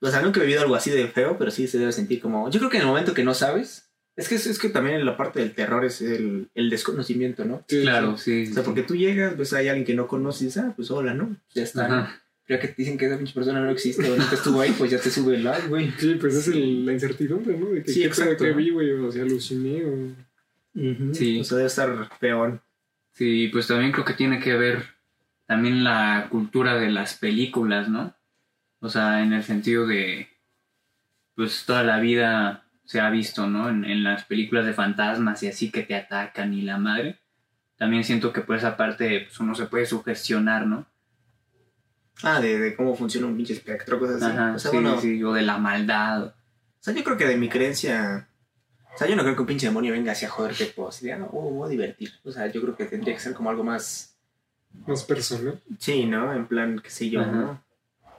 O 0.00 0.10
sea, 0.10 0.22
nunca 0.22 0.40
he 0.40 0.44
vivido 0.44 0.62
algo 0.62 0.74
así 0.74 0.90
de 0.90 1.06
feo, 1.06 1.36
pero 1.38 1.50
sí 1.50 1.68
se 1.68 1.78
debe 1.78 1.92
sentir 1.92 2.20
como... 2.20 2.50
Yo 2.50 2.58
creo 2.58 2.70
que 2.70 2.78
en 2.78 2.82
el 2.82 2.88
momento 2.88 3.14
que 3.14 3.24
no 3.24 3.34
sabes... 3.34 3.86
Es 4.16 4.28
que, 4.28 4.34
es 4.34 4.58
que 4.58 4.68
también 4.68 5.04
la 5.06 5.16
parte 5.16 5.40
del 5.40 5.54
terror 5.54 5.84
es 5.84 6.02
el, 6.02 6.50
el 6.54 6.68
desconocimiento, 6.68 7.44
¿no? 7.44 7.64
Sí, 7.68 7.82
Claro, 7.82 8.18
sí. 8.18 8.46
sí. 8.46 8.52
O 8.52 8.54
sea, 8.54 8.64
porque 8.64 8.82
tú 8.82 8.96
llegas, 8.96 9.34
pues 9.34 9.52
hay 9.52 9.68
alguien 9.68 9.86
que 9.86 9.94
no 9.94 10.08
conoces 10.08 10.56
ah, 10.56 10.72
pues 10.74 10.90
hola, 10.90 11.14
¿no? 11.14 11.36
Ya 11.54 11.62
está. 11.62 11.88
¿no? 11.88 12.08
Ya 12.50 12.58
que 12.58 12.66
te 12.66 12.74
dicen 12.78 12.98
que 12.98 13.06
esa 13.06 13.16
pinche 13.16 13.32
persona 13.32 13.60
no 13.60 13.70
existe 13.70 14.10
o 14.10 14.16
nunca 14.16 14.34
estuvo 14.34 14.60
ahí, 14.60 14.74
pues 14.76 14.90
ya 14.90 14.98
te 14.98 15.08
sube 15.08 15.36
el 15.36 15.44
like, 15.44 15.68
güey. 15.68 15.92
Sí, 15.98 16.16
pues 16.16 16.34
es 16.34 16.48
el- 16.48 16.84
la 16.84 16.92
incertidumbre, 16.92 17.56
¿no? 17.56 17.66
De 17.70 17.84
que 17.84 17.92
Sí, 17.92 18.00
qué 18.00 18.06
exacto, 18.06 18.44
que 18.44 18.52
vi, 18.52 18.70
güey, 18.70 18.90
o 18.90 19.12
sea, 19.12 19.22
aluciné 19.22 19.84
o... 19.84 21.14
Sí. 21.14 21.38
O 21.40 21.44
sea, 21.44 21.58
debe 21.58 21.68
estar 21.68 22.08
peor. 22.18 22.60
Sí, 23.12 23.48
pues 23.52 23.68
también 23.68 23.92
creo 23.92 24.04
que 24.04 24.14
tiene 24.14 24.40
que 24.40 24.54
ver 24.56 24.82
también 25.46 25.84
la 25.84 26.26
cultura 26.28 26.74
de 26.74 26.90
las 26.90 27.14
películas, 27.14 27.88
¿no? 27.88 28.14
O 28.80 28.88
sea, 28.88 29.22
en 29.22 29.32
el 29.32 29.44
sentido 29.44 29.86
de, 29.86 30.28
pues 31.36 31.64
toda 31.66 31.84
la 31.84 32.00
vida 32.00 32.64
se 32.84 32.98
ha 33.00 33.10
visto, 33.10 33.46
¿no? 33.46 33.68
En, 33.68 33.84
en 33.84 34.02
las 34.02 34.24
películas 34.24 34.66
de 34.66 34.72
fantasmas 34.72 35.40
y 35.44 35.48
así 35.48 35.70
que 35.70 35.82
te 35.82 35.94
atacan 35.94 36.52
y 36.52 36.62
la 36.62 36.78
madre. 36.78 37.18
También 37.76 38.02
siento 38.02 38.32
que 38.32 38.40
por 38.40 38.56
esa 38.56 38.76
parte 38.76 39.20
pues, 39.20 39.38
uno 39.38 39.54
se 39.54 39.66
puede 39.66 39.86
sugestionar, 39.86 40.66
¿no? 40.66 40.86
Ah, 42.22 42.40
de, 42.40 42.58
de 42.58 42.76
cómo 42.76 42.94
funciona 42.94 43.26
un 43.26 43.36
pinche 43.36 43.54
espectro, 43.54 43.98
cosas 43.98 44.22
así. 44.22 44.32
Ajá, 44.32 44.52
o 44.54 44.58
sea, 44.58 44.70
sí, 44.70 44.76
bueno, 44.76 45.00
sí, 45.00 45.22
o 45.22 45.32
de 45.32 45.42
la 45.42 45.58
maldad. 45.58 46.26
o 46.26 46.32
sea, 46.78 46.94
yo 46.94 47.02
creo 47.04 47.16
que 47.16 47.26
de 47.26 47.36
mi 47.36 47.48
creencia. 47.48 48.28
O 48.94 48.98
sea, 48.98 49.06
yo 49.08 49.16
no 49.16 49.22
creo 49.22 49.34
que 49.34 49.40
un 49.42 49.46
pinche 49.46 49.66
demonio 49.66 49.92
venga 49.92 50.12
así 50.12 50.26
a 50.26 50.30
joderte, 50.30 50.72
pues, 50.74 51.00
y 51.00 51.06
diga, 51.06 51.18
no, 51.18 51.30
oh, 51.32 51.50
voy 51.50 51.66
a 51.68 51.70
divertir. 51.70 52.12
O 52.24 52.30
sea, 52.32 52.46
yo 52.48 52.60
creo 52.60 52.76
que 52.76 52.86
tendría 52.86 53.14
que 53.14 53.20
ser 53.20 53.34
como 53.34 53.50
algo 53.50 53.64
más. 53.64 54.16
Más 54.86 55.04
personal. 55.04 55.60
Sí, 55.78 56.06
¿no? 56.06 56.32
En 56.32 56.46
plan, 56.46 56.80
qué 56.82 56.90
sé 56.90 57.08
yo, 57.10 57.20
Ajá. 57.20 57.30
¿no? 57.32 57.64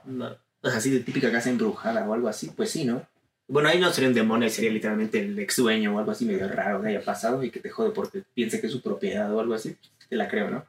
No, 0.05 0.35
O 0.61 0.69
sea, 0.69 0.77
así 0.77 0.89
de 0.89 1.01
típica 1.01 1.31
casa 1.31 1.49
embrujada 1.49 2.07
o 2.07 2.13
algo 2.13 2.27
así, 2.27 2.51
pues 2.55 2.71
sí, 2.71 2.85
¿no? 2.85 3.05
Bueno, 3.47 3.67
ahí 3.69 3.79
no 3.79 3.91
sería 3.91 4.09
un 4.09 4.15
demonio, 4.15 4.49
sería 4.49 4.71
literalmente 4.71 5.19
el 5.19 5.37
ex 5.37 5.57
dueño 5.57 5.93
o 5.93 5.99
algo 5.99 6.11
así 6.11 6.25
medio 6.25 6.47
raro 6.47 6.81
que 6.81 6.87
haya 6.87 7.01
pasado 7.03 7.43
y 7.43 7.51
que 7.51 7.59
te 7.59 7.69
jode 7.69 7.91
porque 7.91 8.23
piense 8.33 8.61
que 8.61 8.67
es 8.67 8.73
su 8.73 8.81
propiedad 8.81 9.31
o 9.33 9.41
algo 9.41 9.53
así, 9.53 9.75
te 10.07 10.15
la 10.15 10.29
creo, 10.29 10.49
¿no? 10.49 10.65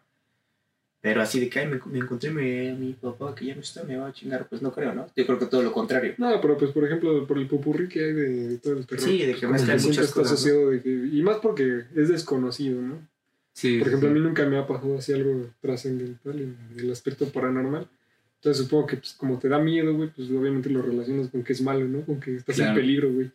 Pero 1.03 1.21
así 1.21 1.41
de 1.41 1.49
que 1.51 1.59
ay, 1.59 1.67
me, 1.67 1.81
me 1.87 1.99
encontré 1.99 2.31
mi, 2.31 2.69
a 2.69 2.75
mi 2.77 2.93
papá 2.93 3.35
que 3.35 3.45
ya 3.47 3.55
no 3.57 3.61
está, 3.61 3.83
me 3.83 3.97
va 3.97 4.07
a 4.07 4.13
chingar, 4.13 4.49
pues 4.49 4.63
no 4.63 4.73
creo, 4.73 4.95
¿no? 4.95 5.09
Yo 5.17 5.27
creo 5.27 5.37
que 5.39 5.47
todo 5.47 5.61
lo 5.63 5.73
contrario. 5.73 6.15
No, 6.17 6.41
pero 6.41 6.57
pues 6.57 6.71
por 6.71 6.85
ejemplo, 6.85 7.27
por 7.27 7.39
el 7.39 7.49
popurrí 7.49 7.89
que 7.89 8.05
hay 8.05 8.13
de, 8.13 8.49
de 8.51 8.59
todo 8.59 8.75
el 8.79 8.87
terror. 8.87 9.05
Sí, 9.05 9.19
de 9.27 9.35
que 9.35 9.47
mezclan 9.49 9.81
muchas 9.83 10.05
está 10.07 10.15
cosas, 10.15 10.31
¿no? 10.31 10.35
asociado 10.37 10.71
de 10.71 10.81
que, 10.81 10.89
y 10.91 11.21
más 11.23 11.39
porque 11.39 11.83
es 11.97 12.09
desconocido, 12.09 12.81
¿no? 12.81 13.07
Sí, 13.53 13.79
Por 13.81 13.89
ejemplo, 13.89 14.09
sí. 14.09 14.13
a 14.13 14.15
mí 14.19 14.21
nunca 14.25 14.47
me 14.47 14.57
ha 14.57 14.67
pasado 14.67 14.97
así 14.97 15.13
algo 15.13 15.51
trascendental 15.61 16.41
en 16.41 16.57
el 16.79 16.91
aspecto 16.93 17.27
paranormal. 17.27 17.87
Entonces 18.37 18.65
supongo 18.65 18.87
que 18.87 18.97
pues, 18.97 19.13
como 19.15 19.39
te 19.39 19.49
da 19.49 19.59
miedo, 19.59 19.95
güey, 19.95 20.09
pues 20.09 20.31
obviamente 20.31 20.71
lo 20.71 20.83
relacionas 20.83 21.29
con 21.31 21.43
que 21.43 21.53
es 21.53 21.61
malo, 21.63 21.87
¿no? 21.87 22.03
Con 22.07 22.19
que 22.21 22.37
estás 22.37 22.55
Claro. 22.57 22.71
en 22.73 22.77
peligro, 22.77 23.13
güey. 23.13 23.31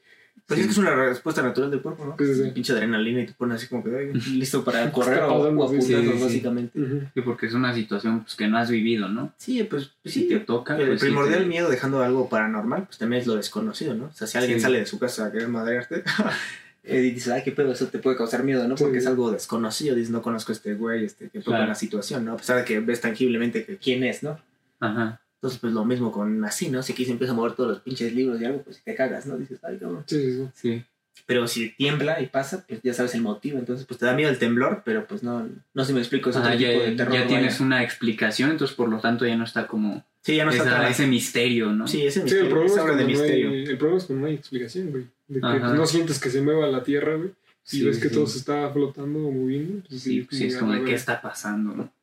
Pues 0.48 0.62
es 0.62 0.66
que 0.68 0.72
es 0.72 0.78
una 0.78 0.96
respuesta 0.96 1.42
natural 1.44 1.70
del 1.70 1.82
cuerpo, 1.82 2.06
¿no? 2.06 2.16
Sí, 2.26 2.34
sí. 2.34 2.52
Pinche 2.52 2.72
adrenalina 2.72 3.22
y 3.22 3.26
te 3.26 3.34
pones 3.34 3.58
así 3.58 3.68
como 3.68 3.84
que 3.84 4.14
listo 4.32 4.64
para 4.64 4.90
correr 4.94 5.20
o, 5.24 5.42
o 5.42 5.82
sí, 5.82 5.94
básicamente. 6.22 6.80
Ujú. 6.82 7.02
Sí, 7.14 7.22
porque 7.22 7.48
es 7.48 7.54
una 7.54 7.74
situación 7.76 8.22
pues, 8.22 8.36
que 8.36 8.48
no 8.48 8.58
has 8.58 8.70
vivido, 8.70 9.10
¿no? 9.10 9.34
Sí, 9.38 9.62
pues, 9.66 9.92
pues 10.02 10.14
Si 10.14 10.22
sí, 10.22 10.30
te 10.30 10.40
toca, 10.40 10.78
El 10.78 10.88
pues, 10.88 11.02
sí 11.02 11.06
primordial 11.08 11.42
te- 11.42 11.46
miedo 11.48 11.70
dejando 11.70 12.02
algo 12.02 12.30
paranormal, 12.30 12.86
pues 12.86 12.98
también 12.98 13.22
es 13.22 13.28
lo 13.28 13.36
desconocido, 13.36 13.94
¿no? 13.94 14.06
O 14.06 14.14
sea, 14.14 14.26
si 14.26 14.38
alguien 14.38 14.60
Sí. 14.60 14.64
sale 14.64 14.80
de 14.80 14.86
su 14.86 14.98
casa 14.98 15.26
a 15.26 15.32
querer 15.34 15.50
madrearte 15.50 16.04
eh, 16.86 17.02
y 17.02 17.12
dices, 17.12 17.34
ay, 17.34 17.42
qué 17.44 17.52
pedo, 17.52 17.74
eso 17.74 17.88
te 17.88 18.00
puede 18.00 18.16
causar 18.16 18.44
miedo, 18.46 18.66
¿no? 18.70 18.78
Sí. 18.78 18.84
Porque 18.86 19.00
es 19.00 19.06
algo 19.08 19.30
desconocido, 19.32 19.96
dices, 19.96 20.12
no 20.12 20.22
conozco 20.22 20.54
a 20.54 20.56
este 20.56 20.76
güey, 20.76 21.04
este, 21.04 21.26
que 21.30 21.40
toca 21.40 21.58
Claro. 21.58 21.68
la 21.68 21.76
situación, 21.76 22.24
¿no? 22.24 22.32
A 22.34 22.38
pesar 22.38 22.58
de 22.58 22.64
que 22.64 22.80
ves 22.80 23.02
tangiblemente 23.02 23.66
que 23.66 23.76
quién 23.76 24.06
es, 24.06 24.24
¿no? 24.24 24.40
Ajá. 24.80 25.20
Entonces, 25.38 25.60
pues 25.60 25.72
lo 25.74 25.86
mismo 25.86 26.12
con 26.12 26.44
así, 26.46 26.70
¿no? 26.70 26.82
Si 26.82 26.94
aquí 26.94 27.06
se 27.06 27.12
empieza 27.12 27.34
a 27.34 27.36
mover 27.36 27.54
todos 27.54 27.70
los 27.70 27.80
pinches 27.82 28.12
libros 28.14 28.42
y 28.42 28.46
algo, 28.46 28.64
pues 28.64 28.82
te 28.84 28.96
cagas, 28.96 29.26
¿no? 29.28 29.38
Dices, 29.38 29.60
ay, 29.64 29.78
cabrón. 29.78 30.04
Sí, 30.08 30.32
sí, 30.34 30.48
sí. 30.56 30.84
Pero 31.26 31.48
si 31.48 31.70
tiembla 31.72 32.22
y 32.22 32.28
pasa, 32.28 32.64
pues 32.68 32.80
ya 32.84 32.94
sabes 32.94 33.14
el 33.16 33.22
motivo, 33.22 33.58
entonces 33.58 33.86
pues 33.88 34.00
te 34.00 34.06
da 34.06 34.14
miedo 34.14 34.30
el 34.30 34.38
temblor, 34.38 34.84
pero 34.86 35.08
pues 35.08 35.24
no, 35.24 35.48
no 35.74 35.84
sé 35.84 35.88
si 35.88 35.94
me 35.94 36.00
explico, 36.00 36.30
es 36.30 36.36
otro 36.36 36.50
Ajá, 36.50 36.58
ya, 36.58 36.70
tipo 36.70 36.82
de 36.84 36.92
terror. 36.92 37.14
ya 37.14 37.20
vaya. 37.22 37.28
tienes 37.28 37.60
una 37.60 37.84
explicación, 37.84 38.52
entonces 38.52 38.76
por 38.78 38.88
lo 38.90 39.00
tanto 39.00 39.26
ya 39.26 39.36
no 39.36 39.44
está 39.44 39.66
como 39.68 40.06
Sí, 40.22 40.36
ya 40.36 40.46
no 40.46 40.52
está 40.52 40.64
esa- 40.64 40.78
tan... 40.78 40.92
ese 40.92 41.08
misterio, 41.08 41.72
¿no? 41.72 41.88
Sí, 41.88 42.06
ese 42.06 42.14
Sí, 42.14 42.20
el 42.20 42.24
misterio, 42.26 42.50
problema, 42.50 42.92
es 42.92 42.98
de 42.98 43.04
no 43.04 43.08
misterio. 43.10 43.50
hay, 43.50 43.64
el 43.64 43.78
problema 43.78 43.98
es 43.98 44.04
cuando 44.06 44.22
no 44.22 44.28
hay 44.28 44.36
explicación, 44.36 44.92
güey. 44.92 45.04
De 45.28 45.40
que 45.40 45.46
Ajá. 45.48 45.60
pues, 45.60 45.74
no 45.74 45.88
sientes 45.88 46.20
que 46.20 46.30
se 46.30 46.42
mueva 46.42 46.68
la 46.68 46.84
tierra, 46.84 47.16
güey. 47.16 47.30
Y 47.30 47.34
Sí, 47.64 47.84
ves 47.84 47.98
que 48.00 48.10
sí. 48.10 48.14
todo 48.16 48.28
se 48.28 48.38
está 48.40 48.70
flotando 48.72 49.20
o 49.28 49.32
moviendo. 49.32 49.84
Pues, 49.90 50.02
Sí, 50.02 50.28
sí, 50.30 50.46
es 50.48 50.58
como 50.58 50.74
de 50.74 50.84
qué 50.84 50.94
está 50.94 51.22
pasando, 51.22 51.76
¿no? 51.76 51.94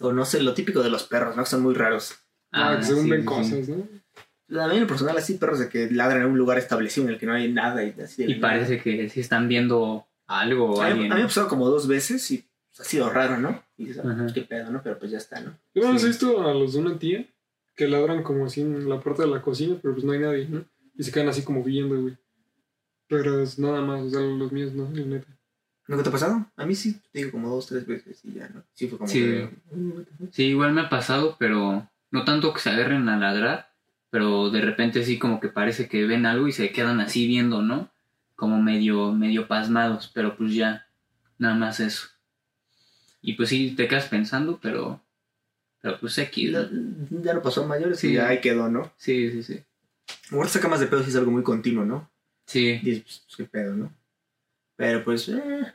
O 0.00 0.12
no 0.12 0.24
sé, 0.24 0.40
lo 0.42 0.54
típico 0.54 0.82
de 0.82 0.90
los 0.90 1.02
perros, 1.04 1.36
¿no? 1.36 1.42
Que 1.44 1.50
son 1.50 1.62
muy 1.62 1.74
raros. 1.74 2.14
Ah, 2.52 2.76
que 2.78 2.84
según 2.86 3.04
sí, 3.04 3.10
ven 3.10 3.20
sí, 3.20 3.26
cosas, 3.26 3.68
¿no? 3.68 4.62
A 4.62 4.68
mí 4.68 4.74
en 4.76 4.80
lo 4.82 4.86
personal 4.86 5.16
así 5.18 5.34
perros 5.34 5.58
de 5.58 5.68
que 5.68 5.90
ladran 5.90 6.22
en 6.22 6.28
un 6.28 6.38
lugar 6.38 6.56
establecido 6.58 7.06
en 7.06 7.12
el 7.14 7.18
que 7.20 7.26
no 7.26 7.34
hay 7.34 7.52
nada 7.52 7.84
y 7.84 7.90
así 8.00 8.24
de 8.24 8.30
Y 8.32 8.34
nada. 8.38 8.54
parece 8.54 8.80
que 8.80 9.08
sí 9.10 9.20
están 9.20 9.46
viendo 9.48 10.06
algo 10.26 10.70
o 10.72 10.80
A 10.80 10.86
mí, 10.86 10.90
alguien. 10.92 11.12
a 11.12 11.14
mí 11.16 11.20
me 11.20 11.24
ha 11.24 11.28
pasado 11.28 11.48
como 11.48 11.68
dos 11.68 11.86
veces 11.86 12.30
y 12.30 12.44
ha 12.78 12.84
sido 12.84 13.10
raro, 13.10 13.36
¿no? 13.38 13.62
Y 13.76 13.86
dices, 13.86 14.02
ah, 14.04 14.10
Ajá. 14.10 14.26
qué 14.32 14.42
pedo, 14.42 14.70
¿no? 14.70 14.82
Pero 14.82 14.98
pues 14.98 15.10
ya 15.10 15.18
está, 15.18 15.40
¿no? 15.40 15.54
Yo 15.74 15.82
no 15.92 15.98
Sí. 15.98 16.06
he 16.06 16.08
visto 16.08 16.48
a 16.48 16.54
los 16.54 16.72
de 16.72 16.78
una 16.80 16.98
tía 16.98 17.26
que 17.76 17.88
ladran 17.88 18.22
como 18.22 18.46
así 18.46 18.62
en 18.62 18.88
la 18.88 19.00
puerta 19.00 19.22
de 19.22 19.28
la 19.28 19.42
cocina, 19.42 19.76
pero 19.82 19.94
pues 19.94 20.04
no 20.04 20.12
hay 20.12 20.18
nadie, 20.20 20.48
¿no? 20.48 20.64
Y 20.96 21.02
se 21.02 21.12
quedan 21.12 21.28
así 21.28 21.42
como 21.42 21.62
viendo, 21.62 22.00
güey. 22.00 22.16
Pero 23.06 23.40
es 23.42 23.58
nada 23.58 23.80
más, 23.82 24.02
o 24.02 24.10
sea, 24.10 24.20
los 24.20 24.50
míos 24.52 24.72
no, 24.72 24.88
la 24.92 25.04
neta. 25.04 25.26
¿Nunca 25.86 26.02
te 26.02 26.08
ha 26.08 26.12
pasado? 26.12 26.46
A 26.56 26.66
mí 26.66 26.74
sí, 26.74 27.00
te 27.12 27.18
digo, 27.20 27.30
como 27.32 27.48
dos, 27.48 27.66
tres 27.66 27.86
veces 27.86 28.20
y 28.24 28.32
ya, 28.34 28.48
¿no? 28.48 28.62
Sí, 28.74 28.88
fue 28.88 28.98
como 28.98 29.08
Sí. 29.10 29.48
Sí, 30.32 30.44
igual 30.44 30.72
me 30.72 30.82
ha 30.82 30.88
pasado, 30.90 31.36
pero 31.38 31.88
no 32.10 32.24
tanto 32.24 32.52
que 32.52 32.60
se 32.60 32.70
agarren 32.70 33.08
a 33.08 33.16
ladrar, 33.18 33.72
pero 34.10 34.50
de 34.50 34.60
repente 34.60 35.04
sí 35.04 35.18
como 35.18 35.40
que 35.40 35.48
parece 35.48 35.88
que 35.88 36.06
ven 36.06 36.26
algo 36.26 36.48
y 36.48 36.52
se 36.52 36.70
quedan 36.72 37.00
así 37.00 37.26
viendo, 37.26 37.62
¿no? 37.62 37.90
Como 38.36 38.62
medio, 38.62 39.12
medio 39.12 39.46
pasmados, 39.48 40.10
pero 40.14 40.36
pues 40.36 40.54
ya, 40.54 40.86
nada 41.38 41.54
más 41.54 41.80
eso. 41.80 42.08
Y 43.20 43.34
pues 43.34 43.48
sí, 43.48 43.74
te 43.76 43.88
quedas 43.88 44.06
pensando, 44.06 44.58
pero, 44.62 45.00
pero 45.80 45.98
pues 46.00 46.16
X. 46.18 46.52
Ya, 46.52 46.68
¿no? 46.70 47.22
ya 47.22 47.34
no 47.34 47.42
pasó 47.42 47.64
a 47.64 47.66
mayores 47.66 47.98
Sí. 47.98 48.10
y 48.10 48.14
ya 48.14 48.28
ahí 48.28 48.40
quedó, 48.40 48.68
¿no? 48.68 48.92
Sí, 48.96 49.30
sí, 49.32 49.42
sí. 49.42 49.62
Ahora 50.30 50.48
saca 50.48 50.68
más 50.68 50.80
de 50.80 50.86
pedo 50.86 51.02
si 51.02 51.10
es 51.10 51.16
algo 51.16 51.30
muy 51.30 51.42
continuo, 51.42 51.84
¿no? 51.84 52.08
Sí, 52.46 52.78
Dices, 52.78 53.02
pues, 53.02 53.22
pues, 53.26 53.36
qué 53.36 53.44
pedo, 53.44 53.74
¿no? 53.74 53.92
Pero 54.76 55.04
pues, 55.04 55.28
eh. 55.28 55.72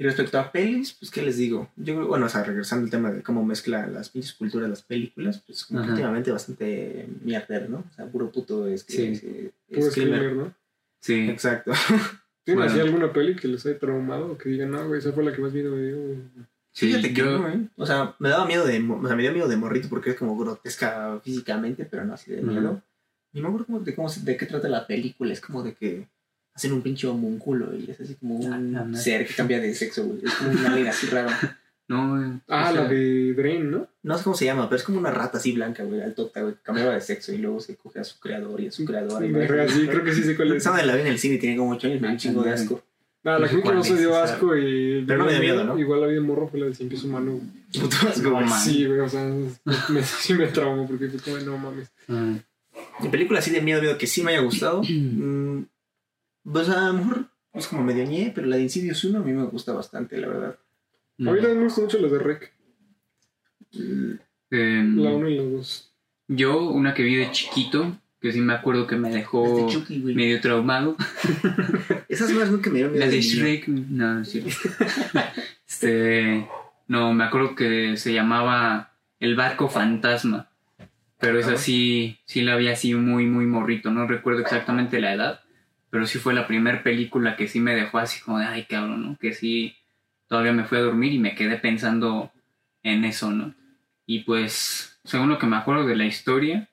Y 0.00 0.04
respecto 0.04 0.38
a 0.38 0.50
pelis, 0.50 0.94
pues, 0.94 1.10
¿qué 1.10 1.20
les 1.20 1.36
digo? 1.36 1.68
Yo 1.76 1.94
creo, 1.94 2.06
bueno, 2.08 2.24
o 2.24 2.28
sea, 2.30 2.42
regresando 2.42 2.84
al 2.86 2.90
tema 2.90 3.12
de 3.12 3.22
cómo 3.22 3.44
mezcla 3.44 3.86
las 3.86 4.08
pinches 4.08 4.32
culturas 4.32 4.70
las 4.70 4.80
películas, 4.82 5.42
pues, 5.46 5.66
como 5.66 5.82
que 5.82 5.90
últimamente 5.90 6.32
bastante 6.32 7.06
mierder, 7.22 7.68
¿no? 7.68 7.84
O 7.90 7.94
sea, 7.94 8.06
puro 8.06 8.32
puto 8.32 8.66
es 8.66 8.86
Sí. 8.88 9.02
es- 9.08 9.20
Puro 9.20 9.90
screamer. 9.90 10.16
screamer, 10.20 10.32
¿no? 10.36 10.54
sí. 11.02 11.28
Exacto. 11.28 11.72
¿Tienen 12.44 12.62
Bueno. 12.64 12.72
así 12.72 12.80
alguna 12.80 13.12
peli 13.12 13.36
que 13.36 13.46
les 13.48 13.66
haya 13.66 13.78
traumado? 13.78 14.38
Que 14.38 14.48
digan, 14.48 14.70
no, 14.70 14.88
güey, 14.88 15.00
esa 15.00 15.12
fue 15.12 15.22
la 15.22 15.34
que 15.34 15.42
más 15.42 15.52
miedo 15.52 15.76
me 15.76 15.82
dio, 15.82 15.96
güey"? 15.98 16.16
Sí, 16.72 16.86
Fíjate 16.86 17.08
que 17.12 17.20
yo, 17.20 17.38
no, 17.38 17.48
¿eh? 17.50 17.68
O 17.76 17.84
sea, 17.84 18.14
me 18.20 18.30
daba 18.30 18.46
miedo 18.46 18.64
de, 18.64 18.78
o 18.78 19.06
sea, 19.06 19.16
me 19.16 19.22
dio 19.22 19.32
miedo 19.32 19.48
de 19.48 19.56
morrito 19.58 19.88
porque 19.90 20.10
es 20.10 20.16
como 20.16 20.34
grotesca 20.38 21.20
físicamente, 21.22 21.84
pero 21.84 22.06
no 22.06 22.14
así 22.14 22.30
de 22.30 22.40
miedo. 22.40 22.80
Ni 23.32 23.42
me 23.42 23.48
acuerdo 23.48 23.66
cómo, 23.66 23.80
de, 23.80 23.94
cómo, 23.94 24.08
de 24.10 24.36
qué 24.38 24.46
trata 24.46 24.68
la 24.70 24.86
película, 24.86 25.32
es 25.32 25.40
como 25.42 25.62
de 25.62 25.74
que 25.74 26.08
hacen 26.54 26.72
un 26.72 26.82
pinche 26.82 27.06
homúnculo 27.06 27.74
y 27.76 27.90
es 27.90 28.00
así 28.00 28.14
como 28.14 28.36
un 28.36 28.76
Ah, 28.76 28.96
ser 28.96 29.26
que 29.26 29.34
cambia 29.34 29.60
de 29.60 29.74
sexo, 29.74 30.04
güey. 30.04 30.20
Es 30.24 30.34
como 30.34 30.50
un 30.50 30.66
alien 30.66 30.86
así 30.88 31.06
raro. 31.06 31.28
no, 31.88 32.22
eh, 32.22 32.40
Ah, 32.48 32.70
o 32.70 32.72
sea, 32.72 32.82
la 32.82 32.88
de 32.88 33.34
Dren, 33.34 33.70
¿no? 33.70 33.88
No 34.02 34.16
sé 34.18 34.24
cómo 34.24 34.36
se 34.36 34.44
llama, 34.44 34.68
pero 34.68 34.78
es 34.78 34.82
como 34.84 34.98
una 34.98 35.10
rata 35.10 35.38
así 35.38 35.52
blanca, 35.52 35.82
güey, 35.84 36.00
altota, 36.02 36.42
güey, 36.42 36.54
cambiaba 36.62 36.94
de 36.94 37.00
sexo 37.00 37.32
y 37.32 37.38
luego 37.38 37.60
se 37.60 37.76
coge 37.76 38.00
a 38.00 38.04
su 38.04 38.18
creador 38.18 38.60
y 38.60 38.68
a 38.68 38.72
su 38.72 38.84
creadora. 38.84 39.24
y 39.26 39.30
Verga, 39.32 39.68
sí, 39.68 39.86
creo 39.86 40.04
que 40.04 40.12
sí 40.14 40.22
sé 40.22 40.36
cuál 40.36 40.52
es. 40.52 40.56
Esa 40.58 40.84
la 40.84 40.94
vi 40.94 41.02
en 41.02 41.06
el 41.08 41.18
cine 41.18 41.34
y 41.36 41.38
tenía 41.38 41.56
como 41.56 41.72
8 41.72 41.86
años, 41.86 42.00
me 42.00 42.08
dio 42.08 42.12
un 42.14 42.18
chingo 42.18 42.42
de 42.42 42.50
asco. 42.52 42.82
Ah, 43.22 43.38
la 43.38 43.48
cuál 43.48 43.74
no 43.74 43.84
se 43.84 43.98
dio 43.98 44.16
asco 44.16 44.56
y... 44.56 45.04
Pero 45.06 45.18
no 45.18 45.26
me 45.26 45.32
dio 45.32 45.40
miedo, 45.42 45.62
¿no? 45.64 45.78
Igual 45.78 46.00
la 46.00 46.06
vida 46.06 46.20
de 46.20 46.26
morro 46.26 46.48
fue 46.48 46.58
la 46.60 46.66
de 46.66 46.74
Cien 46.74 46.88
Pies 46.88 47.04
Humano. 47.04 47.32
güey. 47.32 47.82
Puto 47.82 47.96
asco, 48.08 48.30
güey. 48.30 48.48
Sí, 48.48 48.86
güey, 48.86 49.00
o 49.00 49.08
sea, 49.10 49.30
me, 49.90 50.02
sí 50.02 50.32
me 50.32 50.46
traumó 50.46 50.86
porque 50.88 51.08
fue 51.10 51.20
como, 51.20 51.44
no 51.44 51.58
mames. 51.58 51.90
ah, 52.08 52.38
Mi 53.02 53.08
película 53.10 53.40
así 53.40 53.50
de 53.50 53.60
miedo, 53.60 53.82
miedo 53.82 53.98
que 53.98 54.06
sí 54.06 54.22
me 54.22 54.30
haya 54.32 54.40
gustado. 54.40 54.80
mm, 56.44 56.52
pues 56.52 56.68
a 56.68 56.88
lo 56.88 56.94
mejor 56.94 57.26
es 57.52 57.66
como 57.66 57.82
medio 57.82 58.04
ñe, 58.04 58.32
pero 58.34 58.46
la 58.46 58.56
de 58.56 58.62
Insidious 58.62 59.04
1 59.04 59.18
a 59.18 59.22
mí 59.22 59.32
me 59.32 59.44
gusta 59.44 59.72
bastante, 59.72 60.20
la 60.20 60.28
verdad. 60.28 60.58
no. 61.18 61.30
A 61.30 61.34
mí 61.34 61.40
también 61.40 61.58
me 61.58 61.64
gustan 61.64 61.84
mucho 61.84 61.98
las 61.98 62.12
de 62.12 62.18
Rec. 62.18 62.52
Em, 64.50 64.98
La 64.98 65.10
1 65.10 65.28
y 65.28 65.36
la 65.36 65.42
2. 65.42 65.92
yo, 66.28 66.70
una 66.70 66.94
que 66.94 67.02
vi 67.02 67.16
de 67.16 67.30
chiquito, 67.30 67.96
que 68.20 68.32
sí 68.32 68.40
me 68.40 68.52
acuerdo 68.52 68.86
que 68.86 68.96
me 68.96 69.10
dejó 69.10 69.66
de 69.66 69.72
Chucky, 69.72 69.98
medio 69.98 70.40
traumado. 70.40 70.96
Esas 72.08 72.30
más 72.32 72.50
nunca 72.50 72.68
me 72.70 72.76
dieron 72.76 72.92
miedo. 72.92 73.04
La 73.04 73.10
de. 73.10 73.20
Shrek, 73.20 73.68
no, 73.68 74.14
no 74.14 74.20
es 74.22 74.30
cierto. 74.30 74.50
este, 75.68 76.46
no, 76.86 77.14
me 77.14 77.24
acuerdo 77.24 77.54
que 77.54 77.96
se 77.96 78.12
llamaba 78.12 78.92
El 79.18 79.36
barco 79.36 79.68
fantasma. 79.68 80.48
Pero 81.18 81.38
esa 81.38 81.56
sí, 81.56 82.18
sí 82.24 82.42
la 82.42 82.56
vi 82.56 82.68
así 82.68 82.94
muy, 82.94 83.26
muy 83.26 83.46
morrito. 83.46 83.90
No 83.90 84.06
recuerdo 84.06 84.40
exactamente 84.40 85.00
la 85.00 85.14
edad. 85.14 85.40
Pero 85.90 86.06
sí 86.06 86.18
fue 86.18 86.34
la 86.34 86.46
primera 86.46 86.82
película 86.82 87.36
que 87.36 87.48
sí 87.48 87.60
me 87.60 87.74
dejó 87.74 87.98
así 87.98 88.20
como 88.20 88.38
de, 88.38 88.46
ay, 88.46 88.64
cabrón, 88.64 89.02
¿no? 89.04 89.18
Que 89.18 89.32
sí, 89.32 89.76
todavía 90.28 90.52
me 90.52 90.64
fui 90.64 90.78
a 90.78 90.82
dormir 90.82 91.12
y 91.12 91.18
me 91.18 91.34
quedé 91.34 91.56
pensando 91.56 92.32
en 92.82 93.04
eso, 93.04 93.30
¿no? 93.30 93.54
Y 94.06 94.20
pues, 94.20 94.98
según 95.04 95.28
lo 95.28 95.38
que 95.38 95.46
me 95.46 95.56
acuerdo 95.56 95.86
de 95.86 95.96
la 95.96 96.06
historia, 96.06 96.68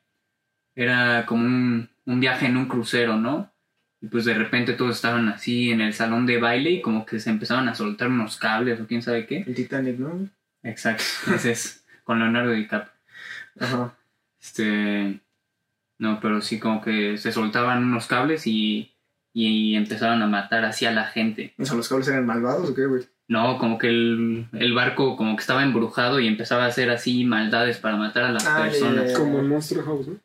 era 0.75 1.25
como 1.25 1.43
un, 1.43 1.89
un 2.05 2.19
viaje 2.19 2.45
en 2.45 2.57
un 2.57 2.67
crucero, 2.67 3.17
¿no? 3.17 3.51
Y 4.01 4.07
pues 4.07 4.25
de 4.25 4.35
repente 4.35 4.73
todos 4.73 4.95
estaban 4.95 5.27
así 5.27 5.71
en 5.71 5.81
el 5.81 5.93
salón 5.93 6.25
de 6.25 6.37
baile 6.39 6.69
y 6.69 6.81
como 6.81 7.05
que 7.05 7.19
se 7.19 7.31
empezaban 7.31 7.67
a 7.67 7.75
soltar 7.75 8.09
unos 8.09 8.37
cables 8.37 8.79
o 8.79 8.85
quién 8.85 9.01
sabe 9.01 9.25
qué. 9.25 9.43
El 9.47 9.55
Titanic, 9.55 9.97
¿no? 9.97 10.29
Exacto, 10.63 11.03
ese 11.35 11.51
es 11.51 11.85
con 12.03 12.19
Leonardo 12.19 12.51
DiCaprio. 12.51 12.93
Ajá. 13.59 13.95
Este, 14.39 15.19
no, 15.97 16.19
pero 16.19 16.41
sí 16.41 16.59
como 16.59 16.81
que 16.81 17.17
se 17.17 17.31
soltaban 17.31 17.83
unos 17.83 18.07
cables 18.07 18.45
y, 18.45 18.93
y 19.45 19.75
empezaron 19.75 20.21
a 20.21 20.27
matar 20.27 20.65
así 20.65 20.85
a 20.85 20.91
la 20.91 21.05
gente. 21.05 21.53
O 21.59 21.65
sea, 21.65 21.75
los 21.75 21.87
cables 21.87 22.07
eran 22.07 22.25
malvados 22.25 22.69
o 22.69 22.73
qué, 22.75 22.85
güey. 22.85 23.03
No, 23.27 23.57
como 23.59 23.77
que 23.77 23.87
el, 23.89 24.47
el 24.53 24.73
barco 24.73 25.15
como 25.17 25.35
que 25.35 25.41
estaba 25.41 25.61
embrujado 25.63 26.19
y 26.19 26.27
empezaba 26.27 26.63
a 26.63 26.67
hacer 26.67 26.89
así 26.89 27.23
maldades 27.25 27.77
para 27.77 27.97
matar 27.97 28.23
a 28.23 28.31
las 28.31 28.45
Ah, 28.47 28.63
personas. 28.63 29.11
ya. 29.11 29.17
Como 29.17 29.39
en 29.39 29.47
Monster 29.49 29.81
House, 29.83 30.07
¿no? 30.07 30.15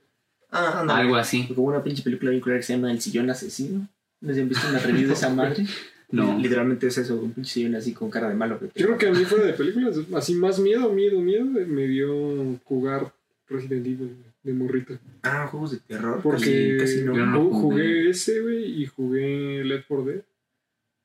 Ah, 0.50 0.81
ándale. 0.81 1.00
Algo 1.02 1.16
así. 1.16 1.47
Como 1.49 1.69
una 1.69 1.83
pinche 1.83 2.02
película 2.02 2.31
bien 2.31 2.40
culera 2.40 2.61
que 2.61 2.66
se 2.66 2.75
llama 2.75 2.90
El 2.92 3.00
sillón 3.00 3.28
asesino. 3.28 3.88
¿No 4.21 4.33
se 4.33 4.40
han 4.42 4.49
visto 4.49 4.69
una 4.69 4.78
review 4.78 5.09
de 5.09 5.14
esa 5.14 5.28
madre? 5.35 5.66
No. 6.11 6.38
Literalmente 6.38 6.87
es 6.87 6.99
eso, 6.99 7.16
un 7.16 7.33
pinche 7.33 7.50
sillón 7.54 7.75
así 7.75 7.92
con 7.92 8.09
cara 8.11 8.28
de 8.28 8.35
malo. 8.35 8.59
que 8.61 8.66
te- 8.69 8.81
Yo 8.81 8.87
creo 8.87 8.99
que 8.99 9.09
a 9.09 9.12
mí 9.12 9.25
fuera 9.25 9.47
de 9.47 9.54
películas, 9.54 9.97
así 10.14 10.35
más 10.35 10.59
miedo, 10.59 10.92
miedo, 10.92 11.19
miedo, 11.21 11.45
me 11.45 11.87
dio 11.88 12.59
jugar 12.64 13.12
Resident 13.49 13.85
Evil 13.87 14.16
de 14.42 14.52
morrito. 14.52 14.99
Ah, 15.22 15.46
juegos 15.50 15.72
de 15.72 15.78
terror. 15.78 16.20
Porque 16.22 16.76
Casi, 16.78 16.96
casi 16.96 17.04
no. 17.04 17.16
Yo 17.16 17.26
no 17.26 17.44
jugué. 17.50 17.61
jugué 17.61 18.11
ese, 18.11 18.40
güey, 18.40 18.82
y 18.82 18.87
jugué 18.87 19.64
Left 19.64 19.87
4 19.88 20.04
Dead. 20.04 20.22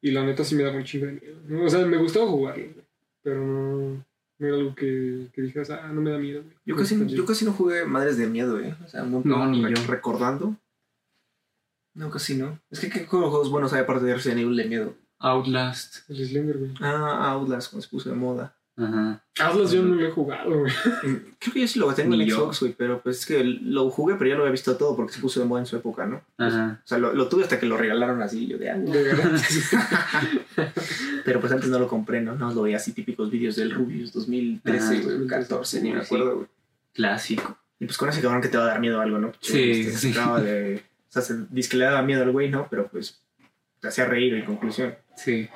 Y 0.01 0.11
la 0.11 0.23
neta 0.25 0.43
sí 0.43 0.55
me 0.55 0.63
daba 0.63 0.77
un 0.77 0.83
chingo 0.83 1.05
de 1.07 1.13
miedo. 1.13 1.39
¿no? 1.47 1.63
O 1.65 1.69
sea, 1.69 1.85
me 1.85 1.97
gustaba 1.97 2.27
jugarlo, 2.27 2.63
güey, 2.63 2.85
pero 3.23 3.43
no, 3.45 4.05
no 4.39 4.47
era 4.47 4.55
algo 4.55 4.75
que, 4.75 5.27
que 5.33 5.41
dijeras, 5.41 5.69
ah, 5.71 5.91
no 5.91 6.01
me 6.01 6.11
da 6.11 6.17
miedo. 6.19 6.43
güey. 6.43 6.55
Yo 6.65 6.75
casi, 6.75 7.07
yo 7.07 7.25
casi 7.25 7.45
no 7.45 7.51
jugué 7.53 7.85
Madres 7.85 8.17
de 8.17 8.27
Miedo, 8.27 8.59
eh. 8.59 8.75
O 8.83 8.87
sea, 8.87 9.03
No, 9.03 9.21
ni 9.49 9.61
yo. 9.61 9.83
recordando. 9.87 10.55
No, 11.93 12.09
casi 12.11 12.35
no. 12.37 12.59
Es 12.69 12.79
que 12.79 12.89
¿qué 12.89 13.05
juegos 13.05 13.29
juegos 13.31 13.49
buenos 13.49 13.73
hay 13.73 13.81
aparte 13.81 14.05
de 14.05 14.13
Resident 14.13 14.41
Evil 14.41 14.55
de 14.55 14.65
miedo? 14.65 14.95
Outlast. 15.19 16.07
El 16.09 16.27
Slender, 16.27 16.57
güey. 16.59 16.71
Ah, 16.79 17.31
Outlast, 17.31 17.71
cuando 17.71 17.81
se 17.83 17.89
puso 17.89 18.09
de 18.11 18.15
moda. 18.15 18.55
Ajá. 18.77 19.23
Atlas 19.39 19.71
yo 19.71 19.81
no 19.81 19.95
lo 19.95 20.07
he 20.07 20.11
jugado, 20.11 20.59
güey. 20.59 20.71
Mm, 21.03 21.15
Creo 21.39 21.53
que 21.53 21.61
yo 21.61 21.67
sí 21.67 21.79
lo 21.79 21.91
tengo 21.95 22.13
en. 22.13 22.29
Xbox, 22.29 22.59
güey, 22.59 22.73
pero 22.77 23.01
pues 23.01 23.19
es 23.19 23.25
que 23.25 23.43
lo 23.43 23.89
jugué, 23.89 24.15
pero 24.15 24.29
ya 24.29 24.35
lo 24.35 24.41
había 24.41 24.51
visto 24.51 24.77
todo 24.77 24.95
porque 24.95 25.13
se 25.13 25.19
puso 25.19 25.39
de 25.39 25.47
moda 25.47 25.61
en 25.61 25.65
su 25.65 25.75
época, 25.77 26.05
¿no? 26.05 26.21
Ajá. 26.37 26.79
O 26.83 26.87
sea, 26.87 26.99
lo, 26.99 27.13
lo 27.13 27.27
tuve 27.27 27.43
hasta 27.43 27.59
que 27.59 27.65
lo 27.65 27.75
regalaron 27.75 28.21
así, 28.21 28.45
yo 28.45 28.59
de 28.59 28.69
ah, 28.69 28.77
De 28.77 29.03
verdad. 29.03 29.31
Pero 31.25 31.39
pues 31.39 31.51
antes 31.51 31.69
no 31.69 31.79
lo 31.79 31.87
compré, 31.87 32.21
¿no? 32.21 32.35
No 32.35 32.53
lo 32.53 32.61
veía 32.61 32.77
así 32.77 32.93
típicos 32.93 33.31
vídeos 33.31 33.55
del 33.55 33.71
Rubius 33.71 34.13
2013, 34.13 34.85
Ajá. 34.85 35.03
güey, 35.03 35.27
14, 35.27 35.81
ni 35.81 35.93
me 35.93 36.01
acuerdo, 36.01 36.35
güey. 36.35 36.47
Clásico. 36.93 37.57
Y 37.79 37.85
pues 37.85 37.97
con 37.97 38.09
ese 38.09 38.21
cabrón 38.21 38.41
que 38.41 38.47
te 38.47 38.57
va 38.57 38.63
a 38.65 38.67
dar 38.67 38.79
miedo 38.79 39.01
algo, 39.01 39.17
¿no? 39.17 39.31
Sí, 39.39 39.71
Este, 39.87 39.97
sí. 39.97 40.13
de. 40.13 40.83
O 41.09 41.11
sea, 41.11 41.21
se, 41.21 41.45
dice 41.49 41.69
que 41.69 41.77
le 41.77 41.85
daba 41.85 42.01
miedo 42.03 42.23
al 42.23 42.31
güey, 42.31 42.49
¿no? 42.49 42.67
Pero 42.69 42.87
pues 42.87 43.21
te 43.79 43.87
hacía 43.87 44.05
reír 44.05 44.33
en 44.35 44.45
conclusión. 44.45 44.95
Sí. 45.15 45.49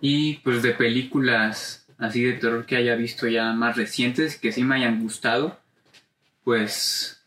Y 0.00 0.34
pues 0.38 0.62
de 0.62 0.72
películas 0.72 1.83
así 1.98 2.22
de 2.24 2.34
terror 2.34 2.66
que 2.66 2.76
haya 2.76 2.94
visto 2.94 3.26
ya 3.26 3.52
más 3.52 3.76
recientes, 3.76 4.38
que 4.38 4.52
sí 4.52 4.64
me 4.64 4.76
hayan 4.76 5.00
gustado, 5.02 5.58
pues 6.44 7.24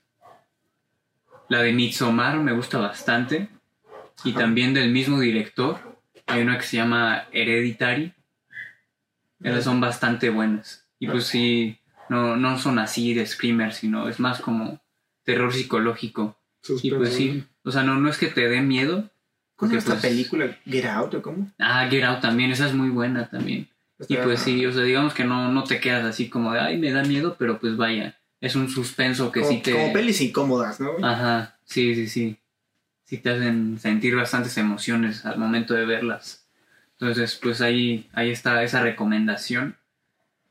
la 1.50 1.62
de 1.62 1.74
Midsommar 1.74 2.39
me 2.39 2.53
gusta 2.53 2.77
bastante. 2.77 3.50
Y 4.24 4.33
también 4.33 4.74
del 4.74 4.91
mismo 4.91 5.19
director, 5.19 6.00
hay 6.25 6.41
una 6.41 6.57
que 6.57 6.65
se 6.65 6.77
llama 6.77 7.27
Hereditary. 7.31 8.13
Esas 9.41 9.63
son 9.63 9.79
bastante 9.79 10.29
buenas. 10.29 10.86
Y 11.00 11.07
pues 11.07 11.25
sí, 11.25 11.79
no, 12.09 12.36
no 12.36 12.57
son 12.57 12.79
así 12.79 13.13
de 13.13 13.25
screamer, 13.25 13.74
sino 13.74 14.09
es 14.09 14.19
más 14.19 14.41
como 14.41 14.81
terror 15.24 15.53
psicológico. 15.53 16.38
Y 16.81 16.91
pues 16.91 17.13
sí, 17.13 17.45
o 17.63 17.71
sea, 17.71 17.83
no, 17.83 17.95
no 17.95 18.09
es 18.09 18.17
que 18.17 18.27
te 18.27 18.50
dé 18.50 18.62
miedo. 18.62 19.09
¿Cómo 19.55 19.71
Porque, 19.71 19.77
esta 19.77 19.91
pues, 19.93 20.03
película? 20.03 20.57
¿Get 20.65 20.86
Out 20.86 21.13
o 21.15 21.21
cómo? 21.21 21.51
Ah, 21.59 21.88
Get 21.89 22.03
Out 22.03 22.21
también, 22.21 22.51
esa 22.51 22.67
es 22.67 22.74
muy 22.74 22.89
buena 22.89 23.29
también. 23.29 23.69
Y 24.08 24.18
pues 24.18 24.42
sí, 24.42 24.66
o 24.66 24.72
sea, 24.72 24.84
digamos 24.84 25.13
que 25.13 25.24
no, 25.24 25.51
no 25.51 25.63
te 25.63 25.80
quedas 25.80 26.06
así 26.06 26.30
como 26.30 26.54
de, 26.54 26.60
ay, 26.60 26.77
me 26.77 26.92
da 26.92 27.04
miedo, 27.04 27.36
pero 27.39 27.60
pues 27.60 27.77
vaya, 27.77 28.16
es 28.39 28.56
un 28.56 28.70
suspenso 28.70 29.32
que 29.32 29.42
como, 29.42 29.51
sí 29.51 29.62
te... 29.62 29.72
como 29.72 29.92
pelis 29.92 30.22
incómodas, 30.22 30.80
¿no? 30.80 30.92
Ajá, 31.04 31.58
sí, 31.66 31.96
sí, 31.96 32.08
sí. 32.08 32.38
Sí 33.06 33.18
te 33.18 33.32
hacen 33.32 33.80
sentir 33.80 34.16
bastantes 34.16 34.58
emociones 34.58 35.25
al 35.25 35.39
momento 35.39 35.74
de 35.74 35.86
verlas. 35.86 36.46
Entonces, 37.00 37.39
pues 37.42 37.62
ahí, 37.62 38.10
ahí 38.13 38.32
está 38.32 38.62
esa 38.63 38.82
recomendación. 38.82 39.77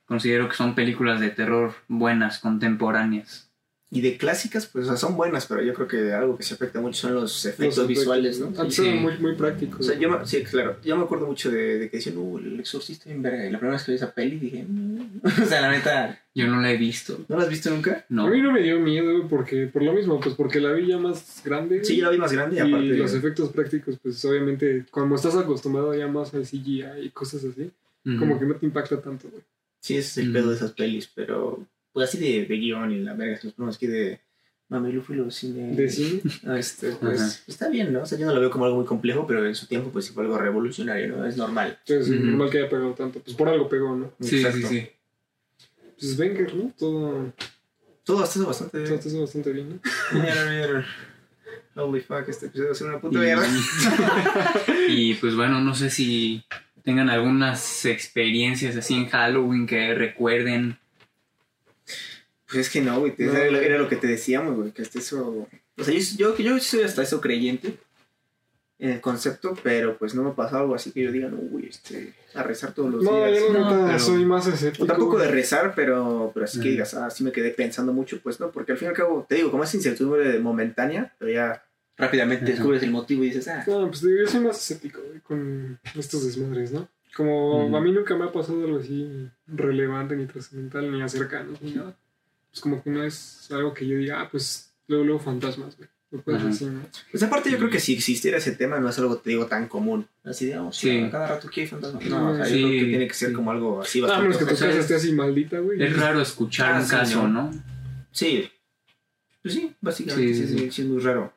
Considero 0.06 0.48
que 0.48 0.56
son 0.56 0.74
películas 0.74 1.20
de 1.20 1.30
terror 1.30 1.74
buenas, 1.88 2.38
contemporáneas. 2.38 3.45
Y 3.88 4.00
de 4.00 4.16
clásicas, 4.16 4.66
pues 4.66 4.84
o 4.86 4.88
sea, 4.88 4.96
son 4.96 5.16
buenas, 5.16 5.46
pero 5.46 5.62
yo 5.62 5.72
creo 5.72 5.86
que 5.86 6.12
algo 6.12 6.36
que 6.36 6.42
se 6.42 6.54
afecta 6.54 6.80
mucho 6.80 6.98
son 7.02 7.14
los 7.14 7.22
Los 7.22 7.44
efectos 7.46 7.66
efectos, 7.78 7.86
visuales, 7.88 8.40
¿no? 8.40 8.46
Antes 8.60 8.74
Sí. 8.74 8.82
muy, 8.82 9.16
muy 9.18 9.36
prácticos. 9.36 9.78
O 9.78 9.82
sea, 9.84 9.96
yo 9.96 10.10
me, 10.10 10.26
sí, 10.26 10.42
claro. 10.42 10.76
Yo 10.84 10.96
me 10.96 11.04
acuerdo 11.04 11.26
mucho 11.26 11.52
de, 11.52 11.78
de 11.78 11.88
que 11.88 11.98
decían, 11.98 12.16
uh, 12.18 12.38
el 12.38 12.58
exorcista 12.58 13.08
en 13.10 13.22
verga. 13.22 13.46
Y 13.46 13.50
la 13.52 13.58
primera 13.60 13.76
vez 13.76 13.84
que 13.84 13.92
vi 13.92 13.96
esa 13.96 14.12
peli 14.12 14.38
dije, 14.40 14.64
"Mm". 14.68 15.20
o 15.42 15.46
sea, 15.46 15.60
la 15.60 15.70
neta, 15.70 16.20
Yo 16.34 16.48
no 16.48 16.60
la 16.60 16.72
he 16.72 16.76
visto. 16.76 17.24
¿no 17.28 17.36
la 17.36 17.44
has 17.44 17.48
visto 17.48 17.70
nunca? 17.70 18.04
No. 18.08 18.26
A 18.26 18.30
mí 18.30 18.42
no 18.42 18.50
me 18.50 18.60
dio 18.60 18.80
miedo 18.80 19.18
güey, 19.18 19.28
porque, 19.28 19.68
por 19.68 19.82
lo 19.84 19.92
mismo, 19.92 20.18
pues 20.18 20.34
porque 20.34 20.60
la 20.60 20.72
vi 20.72 20.88
ya 20.88 20.98
más 20.98 21.40
grande. 21.44 21.84
Sí, 21.84 21.96
yo 21.96 22.06
la 22.06 22.10
vi 22.10 22.18
más 22.18 22.32
grande 22.32 22.56
y 22.56 22.58
y 22.58 22.62
aparte. 22.62 22.88
los 22.88 23.14
efectos 23.14 23.52
prácticos, 23.52 23.98
pues 24.02 24.22
obviamente, 24.24 24.84
como 24.90 25.14
estás 25.14 25.36
acostumbrado 25.36 25.94
ya 25.94 26.08
más 26.08 26.34
al 26.34 26.42
CGI 26.44 26.84
y 27.04 27.10
cosas 27.10 27.44
así, 27.44 27.70
Ujú. 28.04 28.18
como 28.18 28.38
que 28.40 28.46
no 28.46 28.56
te 28.56 28.66
impacta 28.66 29.00
tanto, 29.00 29.28
güey. 29.30 29.42
Sí, 29.80 29.96
ese 29.96 30.08
es 30.08 30.18
el 30.26 30.30
Mm. 30.30 30.32
pedo 30.32 30.50
de 30.50 30.56
esas 30.56 30.72
pelis, 30.72 31.08
pero 31.14 31.64
pues 31.96 32.10
así 32.10 32.18
de, 32.18 32.44
de 32.44 32.56
guion 32.58 32.92
y 32.92 32.98
la 33.00 33.14
verga, 33.14 33.40
los 33.42 33.54
problemas 33.54 33.76
aquí 33.76 33.86
de 33.86 34.20
Mamilúfilo 34.68 35.30
cine. 35.30 35.74
De 35.74 35.88
cine, 35.88 36.20
Ah, 36.44 36.58
este, 36.58 36.90
pues 36.90 37.20
Ajá. 37.20 37.42
está 37.46 37.68
bien, 37.70 37.90
¿no? 37.90 38.02
O 38.02 38.06
sea, 38.06 38.18
yo 38.18 38.26
no 38.26 38.34
lo 38.34 38.40
veo 38.40 38.50
como 38.50 38.66
algo 38.66 38.76
muy 38.76 38.84
complejo, 38.84 39.26
pero 39.26 39.46
en 39.46 39.54
su 39.54 39.66
tiempo 39.66 39.88
pues 39.90 40.04
sí 40.04 40.12
fue 40.12 40.24
algo 40.24 40.36
revolucionario, 40.36 41.16
¿no? 41.16 41.24
Es 41.24 41.38
normal. 41.38 41.78
entonces 41.86 42.14
Ujú. 42.14 42.26
normal 42.26 42.50
que 42.50 42.58
haya 42.58 42.68
pegado 42.68 42.92
tanto. 42.92 43.20
Pues 43.20 43.34
por 43.34 43.48
algo 43.48 43.66
pegó, 43.66 43.96
¿no? 43.96 44.12
Sí, 44.20 44.36
Exacto. 44.44 44.68
sí, 44.68 44.80
sí. 44.80 44.88
Pues 45.98 46.18
Wenger, 46.18 46.54
¿no? 46.54 46.72
Todo, 46.78 47.32
Todo 48.04 48.18
bastante, 48.18 48.46
bastante. 48.46 48.84
todo 48.84 48.94
está 48.96 49.18
bastante 49.20 49.52
bien, 49.52 49.68
¿no? 49.70 49.80
Mira, 50.20 50.44
mira. 50.44 50.86
Holy 51.76 52.00
fuck, 52.00 52.28
este 52.28 52.46
episodio 52.46 52.68
va 52.68 52.72
a 52.72 52.74
ser 52.76 52.86
una 52.88 53.00
puta 53.00 53.16
Y, 53.18 53.20
mierda. 53.22 53.46
y, 54.88 55.14
pues 55.14 55.34
bueno, 55.34 55.60
no 55.60 55.74
sé 55.74 55.88
si 55.90 56.42
tengan 56.82 57.08
algunas 57.08 57.84
experiencias 57.86 58.76
así 58.76 58.94
en 58.94 59.06
Halloween 59.08 59.66
que 59.66 59.94
recuerden. 59.94 60.78
Pues 62.46 62.66
es 62.66 62.70
que 62.70 62.80
no, 62.80 63.00
güey. 63.00 63.14
No. 63.18 63.32
Era, 63.32 63.50
lo- 63.50 63.58
era 63.60 63.78
lo 63.78 63.88
que 63.88 63.96
te 63.96 64.06
decíamos, 64.06 64.56
güey. 64.56 64.70
Que 64.72 64.82
hasta 64.82 64.98
eso. 64.98 65.48
O 65.78 65.84
sea, 65.84 65.92
yo, 65.94 66.36
yo, 66.36 66.36
yo 66.38 66.58
soy 66.60 66.82
hasta 66.82 67.02
eso 67.02 67.20
creyente 67.20 67.76
en 68.78 68.90
el 68.90 69.00
concepto, 69.00 69.56
pero 69.62 69.96
pues 69.98 70.14
no 70.14 70.22
me 70.22 70.32
pasó 70.32 70.58
algo 70.58 70.74
así 70.74 70.92
que 70.92 71.02
yo 71.02 71.10
diga, 71.10 71.28
no, 71.28 71.38
güey, 71.38 71.66
este, 71.68 72.12
a 72.34 72.42
rezar 72.42 72.74
todos 72.74 72.90
los 72.92 73.02
No, 73.02 73.26
días. 73.26 73.40
yo 73.40 73.52
no, 73.52 73.86
pero- 73.86 73.98
soy 73.98 74.24
más 74.26 74.46
escéptico. 74.46 74.84
O 74.84 74.86
tampoco 74.86 75.18
de 75.18 75.28
rezar, 75.28 75.72
pero, 75.74 76.30
pero 76.34 76.44
así 76.44 76.60
que 76.60 76.68
digas, 76.70 76.92
ah, 76.94 77.08
sí 77.10 77.24
me 77.24 77.32
quedé 77.32 77.50
pensando 77.52 77.92
mucho, 77.94 78.20
pues 78.22 78.38
no, 78.38 78.50
porque 78.50 78.72
al 78.72 78.78
fin 78.78 78.86
y 78.86 78.88
al 78.90 78.94
cabo, 78.96 79.24
te 79.28 79.36
digo, 79.36 79.50
como 79.50 79.64
es 79.64 79.74
incertidumbre 79.74 80.38
momentánea, 80.40 81.14
pero 81.18 81.30
ya 81.32 81.64
rápidamente 81.96 82.44
descubres 82.44 82.82
el 82.82 82.90
motivo 82.90 83.24
y 83.24 83.28
dices, 83.28 83.48
ah, 83.48 83.64
No, 83.66 83.88
pues 83.88 84.02
digo, 84.02 84.18
yo 84.20 84.28
soy 84.28 84.40
más 84.40 84.58
escéptico, 84.58 85.00
güey, 85.08 85.20
con 85.20 85.78
estos 85.94 86.26
desmadres, 86.26 86.70
¿no? 86.72 86.86
Como 87.16 87.74
a 87.74 87.80
mí 87.80 87.92
nunca 87.92 88.14
me 88.14 88.24
ha 88.26 88.32
pasado 88.32 88.62
algo 88.62 88.78
así 88.78 89.26
relevante, 89.46 90.14
ni 90.16 90.26
trascendental, 90.26 90.92
ni 90.92 91.08
cercano, 91.08 91.54
ni 91.62 91.70
nada. 91.72 91.96
Pues 92.56 92.62
como 92.62 92.82
que 92.82 92.88
no 92.88 93.04
es 93.04 93.48
algo 93.50 93.74
que 93.74 93.86
yo 93.86 93.98
diga, 93.98 94.18
ah, 94.22 94.28
pues 94.30 94.72
luego, 94.88 95.04
luego 95.04 95.20
fantasmas, 95.20 95.76
güey. 95.76 95.90
Lo 96.10 96.22
puedes 96.22 96.40
Ajá. 96.40 96.48
decir, 96.50 96.68
¿no? 96.68 96.80
Pues 97.10 97.22
aparte 97.22 97.50
yo 97.50 97.58
creo 97.58 97.68
que 97.68 97.80
si 97.80 97.92
existiera 97.92 98.38
ese 98.38 98.52
tema 98.52 98.80
no 98.80 98.88
es 98.88 98.98
algo, 98.98 99.18
te 99.18 99.28
digo, 99.28 99.44
tan 99.44 99.68
común. 99.68 100.08
Así 100.24 100.46
digamos, 100.46 100.74
Sí. 100.74 100.88
sí. 100.88 101.10
cada 101.10 101.26
rato 101.26 101.48
aquí 101.48 101.60
hay 101.60 101.66
fantasmas. 101.66 102.02
No, 102.06 102.30
o 102.30 102.36
sea, 102.36 102.46
Sí, 102.46 102.60
yo 102.62 102.66
creo 102.68 102.80
que 102.80 102.86
tiene 102.86 103.08
que 103.08 103.12
ser 103.14 103.28
sí. 103.28 103.34
como 103.34 103.50
algo 103.50 103.82
así 103.82 103.98
Ah, 104.00 104.04
a 104.04 104.06
bastante... 104.06 104.22
menos 104.28 104.38
que 104.38 104.44
tu 104.44 104.50
casa 104.52 104.70
es- 104.70 104.76
esté 104.76 104.94
así 104.94 105.12
maldita, 105.12 105.58
güey. 105.58 105.82
Es 105.82 105.94
raro 105.98 106.22
escuchar 106.22 106.72
Ah, 106.72 106.78
un 106.78 106.84
sí, 106.86 106.90
caso, 106.90 107.28
¿no? 107.28 107.42
¿no? 107.50 107.62
Sí. 108.10 108.50
Pues 109.42 109.52
sí, 109.52 109.74
básicamente 109.82 110.32
Sí, 110.34 110.40
sí, 110.46 110.48
sí, 110.48 110.58
sí, 110.58 110.70
sí, 110.70 110.82
es 110.82 110.88
muy 110.88 111.02
raro. 111.02 111.34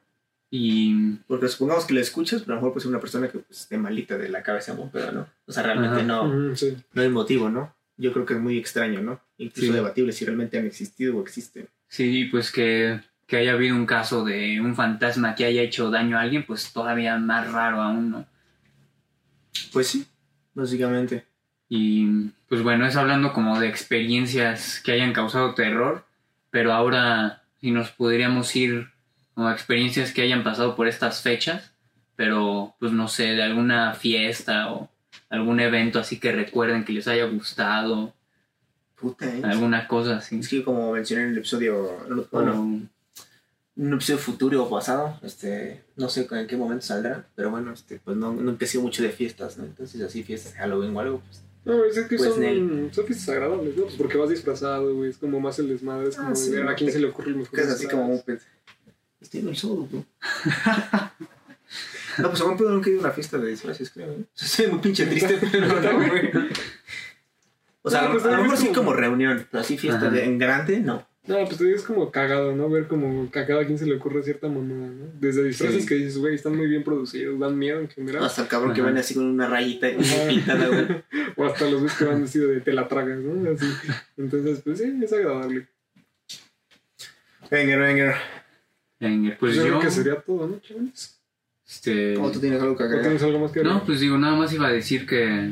Y 0.51 1.15
Porque 1.27 1.49
supongamos 1.49 1.83
que 1.85 1.95
lo 1.95 1.99
escuchas, 1.99 2.43
pero 2.43 2.53
a 2.53 2.55
lo 2.55 2.61
mejor 2.61 2.73
pues 2.73 2.85
una 2.85 3.01
persona 3.01 3.27
que 3.27 3.39
pues, 3.39 3.59
esté 3.61 3.77
malita 3.77 4.17
de 4.17 4.29
la 4.29 4.41
cabeza, 4.41 4.73
¿no? 4.73 4.89
pero 4.93 5.11
no. 5.11 5.27
O 5.47 5.51
sea, 5.51 5.63
realmente 5.63 5.97
Ajá. 5.97 6.05
no, 6.05 6.27
no 6.33 7.01
hay 7.01 7.09
motivo, 7.09 7.49
¿no? 7.49 7.75
Yo 8.01 8.11
creo 8.13 8.25
que 8.25 8.33
es 8.33 8.39
muy 8.39 8.57
extraño, 8.57 9.01
¿no? 9.01 9.19
Incluso 9.37 9.67
Sí. 9.67 9.73
debatible 9.73 10.11
si 10.13 10.23
realmente 10.25 10.57
han 10.57 10.65
existido 10.65 11.17
o 11.17 11.21
existen. 11.21 11.67
sí, 11.87 12.25
pues 12.31 12.51
que, 12.51 12.99
que 13.27 13.37
haya 13.37 13.53
habido 13.53 13.75
un 13.75 13.85
caso 13.85 14.23
de 14.23 14.59
un 14.61 14.75
fantasma 14.75 15.35
que 15.35 15.45
haya 15.45 15.61
hecho 15.61 15.91
daño 15.91 16.17
a 16.17 16.21
alguien, 16.21 16.45
pues 16.45 16.71
todavía 16.73 17.17
más 17.17 17.51
raro 17.51 17.81
aún, 17.81 18.09
¿no? 18.11 18.25
Pues 19.73 19.87
sí, 19.87 20.05
básicamente. 20.53 21.25
Y 21.67 22.29
pues 22.47 22.63
bueno, 22.63 22.85
es 22.87 22.95
hablando 22.95 23.33
como 23.33 23.59
de 23.59 23.67
experiencias 23.67 24.81
que 24.83 24.91
hayan 24.93 25.13
causado 25.13 25.53
terror, 25.53 26.05
pero 26.49 26.73
ahora 26.73 27.43
si 27.61 27.71
nos 27.71 27.91
podríamos 27.91 28.55
ir 28.55 28.87
como 29.35 29.47
a 29.49 29.53
experiencias 29.53 30.11
que 30.13 30.21
hayan 30.23 30.43
pasado 30.43 30.75
por 30.75 30.87
estas 30.87 31.21
fechas, 31.21 31.73
pero 32.15 32.75
pues 32.79 32.91
no 32.91 33.07
sé, 33.07 33.33
de 33.35 33.43
alguna 33.43 33.93
fiesta 33.93 34.71
o 34.71 34.89
algún 35.29 35.59
evento 35.59 35.99
así 35.99 36.19
que 36.19 36.31
recuerden 36.31 36.83
que 36.85 36.93
les 36.93 37.07
haya 37.07 37.25
gustado, 37.25 38.13
Puta, 38.95 39.25
¿eh? 39.25 39.41
alguna 39.43 39.87
cosa 39.87 40.17
así. 40.17 40.39
Es 40.39 40.49
que 40.49 40.63
como 40.63 40.91
mencioné 40.91 41.23
en 41.23 41.29
el 41.29 41.37
episodio, 41.37 41.97
bueno, 42.31 42.61
un 43.77 43.93
episodio 43.93 44.19
futuro 44.19 44.63
o 44.63 44.69
pasado, 44.69 45.17
este, 45.23 45.83
no 45.95 46.09
sé 46.09 46.27
en 46.29 46.47
qué 46.47 46.57
momento 46.57 46.85
saldrá, 46.85 47.25
pero 47.35 47.49
bueno, 47.49 47.71
este, 47.71 47.99
pues 48.03 48.17
no, 48.17 48.33
nunca 48.33 48.65
he 48.65 48.67
sido 48.67 48.83
mucho 48.83 49.01
de 49.03 49.09
fiestas, 49.11 49.57
¿no? 49.57 49.63
Entonces 49.63 50.01
así 50.01 50.23
fiestas 50.23 50.51
de 50.53 50.59
Halloween 50.59 50.93
o 50.95 50.99
algo, 50.99 51.21
pues 51.21 51.41
No, 51.63 51.85
es 51.85 51.97
que 51.99 52.17
Pues, 52.17 52.29
son, 52.31 52.39
Nel. 52.41 52.89
son 52.91 53.05
fiestas 53.05 53.29
agradables, 53.29 53.77
¿no? 53.77 53.83
Pues 53.83 53.95
porque 53.95 54.17
vas 54.17 54.29
disfrazado, 54.29 54.93
güey. 54.95 55.11
Es 55.11 55.17
como 55.17 55.39
más 55.39 55.59
el 55.59 55.69
desmadre. 55.69 56.09
Es 56.09 56.17
Ah, 56.19 56.23
como 56.23 56.35
sí, 56.35 56.49
ver 56.51 56.65
¿no? 56.65 56.71
a 56.71 56.75
quién 56.75 56.91
se 56.91 56.99
le 56.99 57.07
ocurre 57.07 57.29
el 57.29 57.35
mejor 57.37 57.57
es 57.59 57.67
así 57.69 57.87
como 57.87 58.07
un 58.07 58.21
pez. 58.21 58.45
Estoy 59.21 59.41
en 59.41 59.47
el 59.49 59.55
sol, 59.55 59.87
bro. 59.89 60.03
No, 62.21 62.29
pues 62.29 62.41
a 62.41 62.45
buen 62.45 62.57
pedo 62.57 62.69
nunca 62.71 62.89
he 62.89 62.93
ido 62.93 63.01
a 63.01 63.05
una 63.05 63.13
fiesta 63.13 63.37
de 63.37 63.47
disfraces, 63.49 63.89
creo. 63.91 64.11
¿eh? 64.11 64.23
Soy 64.33 64.67
muy 64.67 64.79
pinche 64.79 65.05
triste, 65.05 65.37
pero 65.51 65.67
no, 65.67 65.95
güey. 65.95 66.29
O 67.81 67.89
sea, 67.89 68.01
No, 68.01 68.07
a 68.07 68.09
lo- 68.09 68.13
pues, 68.13 68.23
a 68.25 68.27
lo 68.27 68.31
también 68.31 68.41
mejor 68.41 68.53
es 68.53 68.59
sí 68.59 68.65
como- 68.67 68.77
como 68.79 68.93
reunión, 68.93 69.47
pero 69.51 69.61
así 69.61 69.77
fiesta 69.77 70.07
Ajá. 70.07 70.09
de- 70.15 70.25
en 70.25 70.37
grande, 70.37 70.79
no. 70.79 71.07
No, 71.27 71.35
pues 71.45 71.57
te 71.57 71.63
digo, 71.65 71.75
es 71.75 71.83
como 71.83 72.09
cagado, 72.11 72.55
¿no? 72.55 72.69
Ver 72.69 72.87
como 72.87 73.29
que 73.29 73.37
a 73.39 73.45
cada 73.45 73.63
quien 73.63 73.77
se 73.77 73.85
le 73.85 73.95
ocurre 73.97 74.23
cierta 74.23 74.47
mamada, 74.47 74.87
¿no? 74.89 75.05
Desde 75.19 75.43
disfraces 75.43 75.83
Sí. 75.83 75.87
que 75.87 75.95
dices, 75.95 76.17
güey, 76.17 76.33
están 76.33 76.55
muy 76.57 76.65
bien 76.67 76.83
producidos, 76.83 77.37
dan 77.39 77.55
miedo 77.57 77.79
en 77.81 77.87
general. 77.89 78.23
Hasta 78.23 78.41
el 78.41 78.47
cabrón 78.47 78.73
que 78.73 78.81
Ajá. 78.81 78.87
viene 78.89 79.01
así 79.01 79.13
con 79.13 79.25
una 79.25 79.47
rayita 79.47 79.87
Ajá. 79.87 79.95
pintada, 80.27 80.67
güey. 80.67 81.03
O 81.35 81.45
hasta 81.45 81.69
los 81.69 81.83
ves 81.83 81.93
que 81.93 82.05
van 82.05 82.21
vestidos 82.21 82.49
de 82.49 82.61
te 82.61 82.73
la 82.73 82.87
tragas, 82.87 83.19
¿no? 83.19 83.51
Así. 83.51 83.65
Entonces, 84.17 84.61
pues 84.63 84.79
sí, 84.79 84.91
es 85.03 85.13
agradable. 85.13 85.67
Venga, 87.51 87.77
venga. 87.77 88.17
Venga, 88.99 89.37
Pues 89.39 89.55
yo, 89.55 89.61
yo. 89.63 89.67
creo 89.69 89.79
que 89.81 89.91
sería 89.91 90.15
todo, 90.21 90.47
¿no, 90.47 90.59
chavales? 90.59 91.18
Este. 91.69 92.15
¿Cómo 92.15 92.31
tú 92.31 92.39
tienes 92.39 92.61
algo 92.61 92.75
que 92.75 92.83
¿O 92.83 92.85
agregar? 92.87 93.05
tienes 93.05 93.23
algo 93.23 93.39
más 93.39 93.51
que 93.51 93.61
No, 93.61 93.69
agregar? 93.69 93.85
pues 93.85 93.99
digo, 93.99 94.17
nada 94.17 94.35
más 94.35 94.51
iba 94.53 94.67
a 94.67 94.71
decir 94.71 95.05
que. 95.05 95.51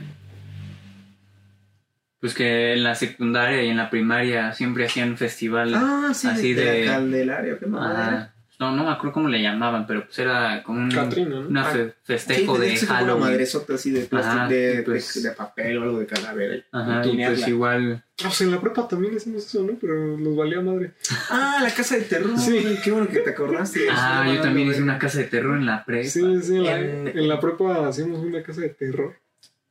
Pues 2.19 2.33
que 2.33 2.73
en 2.73 2.83
la 2.83 2.95
secundaria 2.95 3.63
y 3.63 3.69
en 3.69 3.77
la 3.77 3.91
primaria 3.91 4.51
siempre 4.53 4.85
hacían 4.87 5.17
festival. 5.17 5.73
Ah, 5.75 6.11
sí, 6.15 6.27
Así 6.27 6.53
de, 6.53 6.63
de- 6.65 6.85
la 6.85 6.93
Candelaria, 6.93 7.59
qué 7.59 7.65
mamada. 7.67 8.33
No, 8.59 8.75
no 8.75 8.83
me 8.85 8.89
acuerdo 8.89 9.13
cómo 9.13 9.29
le 9.29 9.39
llamaban, 9.39 9.85
pero 9.85 10.03
pues 10.05 10.17
era 10.17 10.63
como 10.63 10.79
un 10.79 10.89
Catrina, 10.89 11.41
¿no? 11.41 11.47
una 11.47 11.63
fe- 11.65 11.93
festejo 12.03 12.55
sí, 12.55 12.61
de 12.61 12.69
una 12.85 12.95
Halloween. 12.95 13.19
madresota 13.19 13.75
así 13.75 13.91
de 13.91 14.05
plástico, 14.05 14.35
Ajá, 14.35 14.47
de, 14.47 14.81
pues- 14.83 15.21
de, 15.21 15.29
de 15.29 15.35
papel 15.35 15.77
o 15.77 15.83
algo 15.83 15.99
de 15.99 16.05
calavera. 16.07 16.63
Ajá, 16.71 17.05
y 17.05 17.17
pues 17.23 17.47
igual. 17.47 18.03
Ah, 18.19 18.23
pues 18.23 18.41
en 18.41 18.49
la 18.49 18.59
prepa 18.59 18.87
también 18.87 19.15
hicimos 19.15 19.45
eso, 19.45 19.61
¿no? 19.63 19.73
Pero 19.79 20.17
nos 20.17 20.35
valía 20.35 20.59
madre. 20.61 20.93
Ah, 21.29 21.59
la 21.61 21.69
casa 21.71 21.97
de 21.97 22.01
terror. 22.01 22.35
Sí. 22.39 22.65
Qué 22.83 22.89
bueno 22.91 23.07
que 23.07 23.19
te 23.19 23.29
acordaste. 23.29 23.81
Ah, 23.91 24.25
yo 24.33 24.41
también 24.41 24.69
hice 24.71 24.81
una 24.81 24.97
casa 24.97 25.19
de 25.19 25.25
terror 25.25 25.55
en 25.55 25.67
la 25.67 25.85
prepa. 25.85 26.09
Sí, 26.09 26.41
sí, 26.41 26.55
en 26.55 26.63
la, 26.63 26.79
En- 26.79 27.27
la 27.27 27.39
prepa 27.39 27.87
hacíamos 27.87 28.19
una 28.19 28.41
casa 28.41 28.61
de 28.61 28.69
terror. 28.69 29.13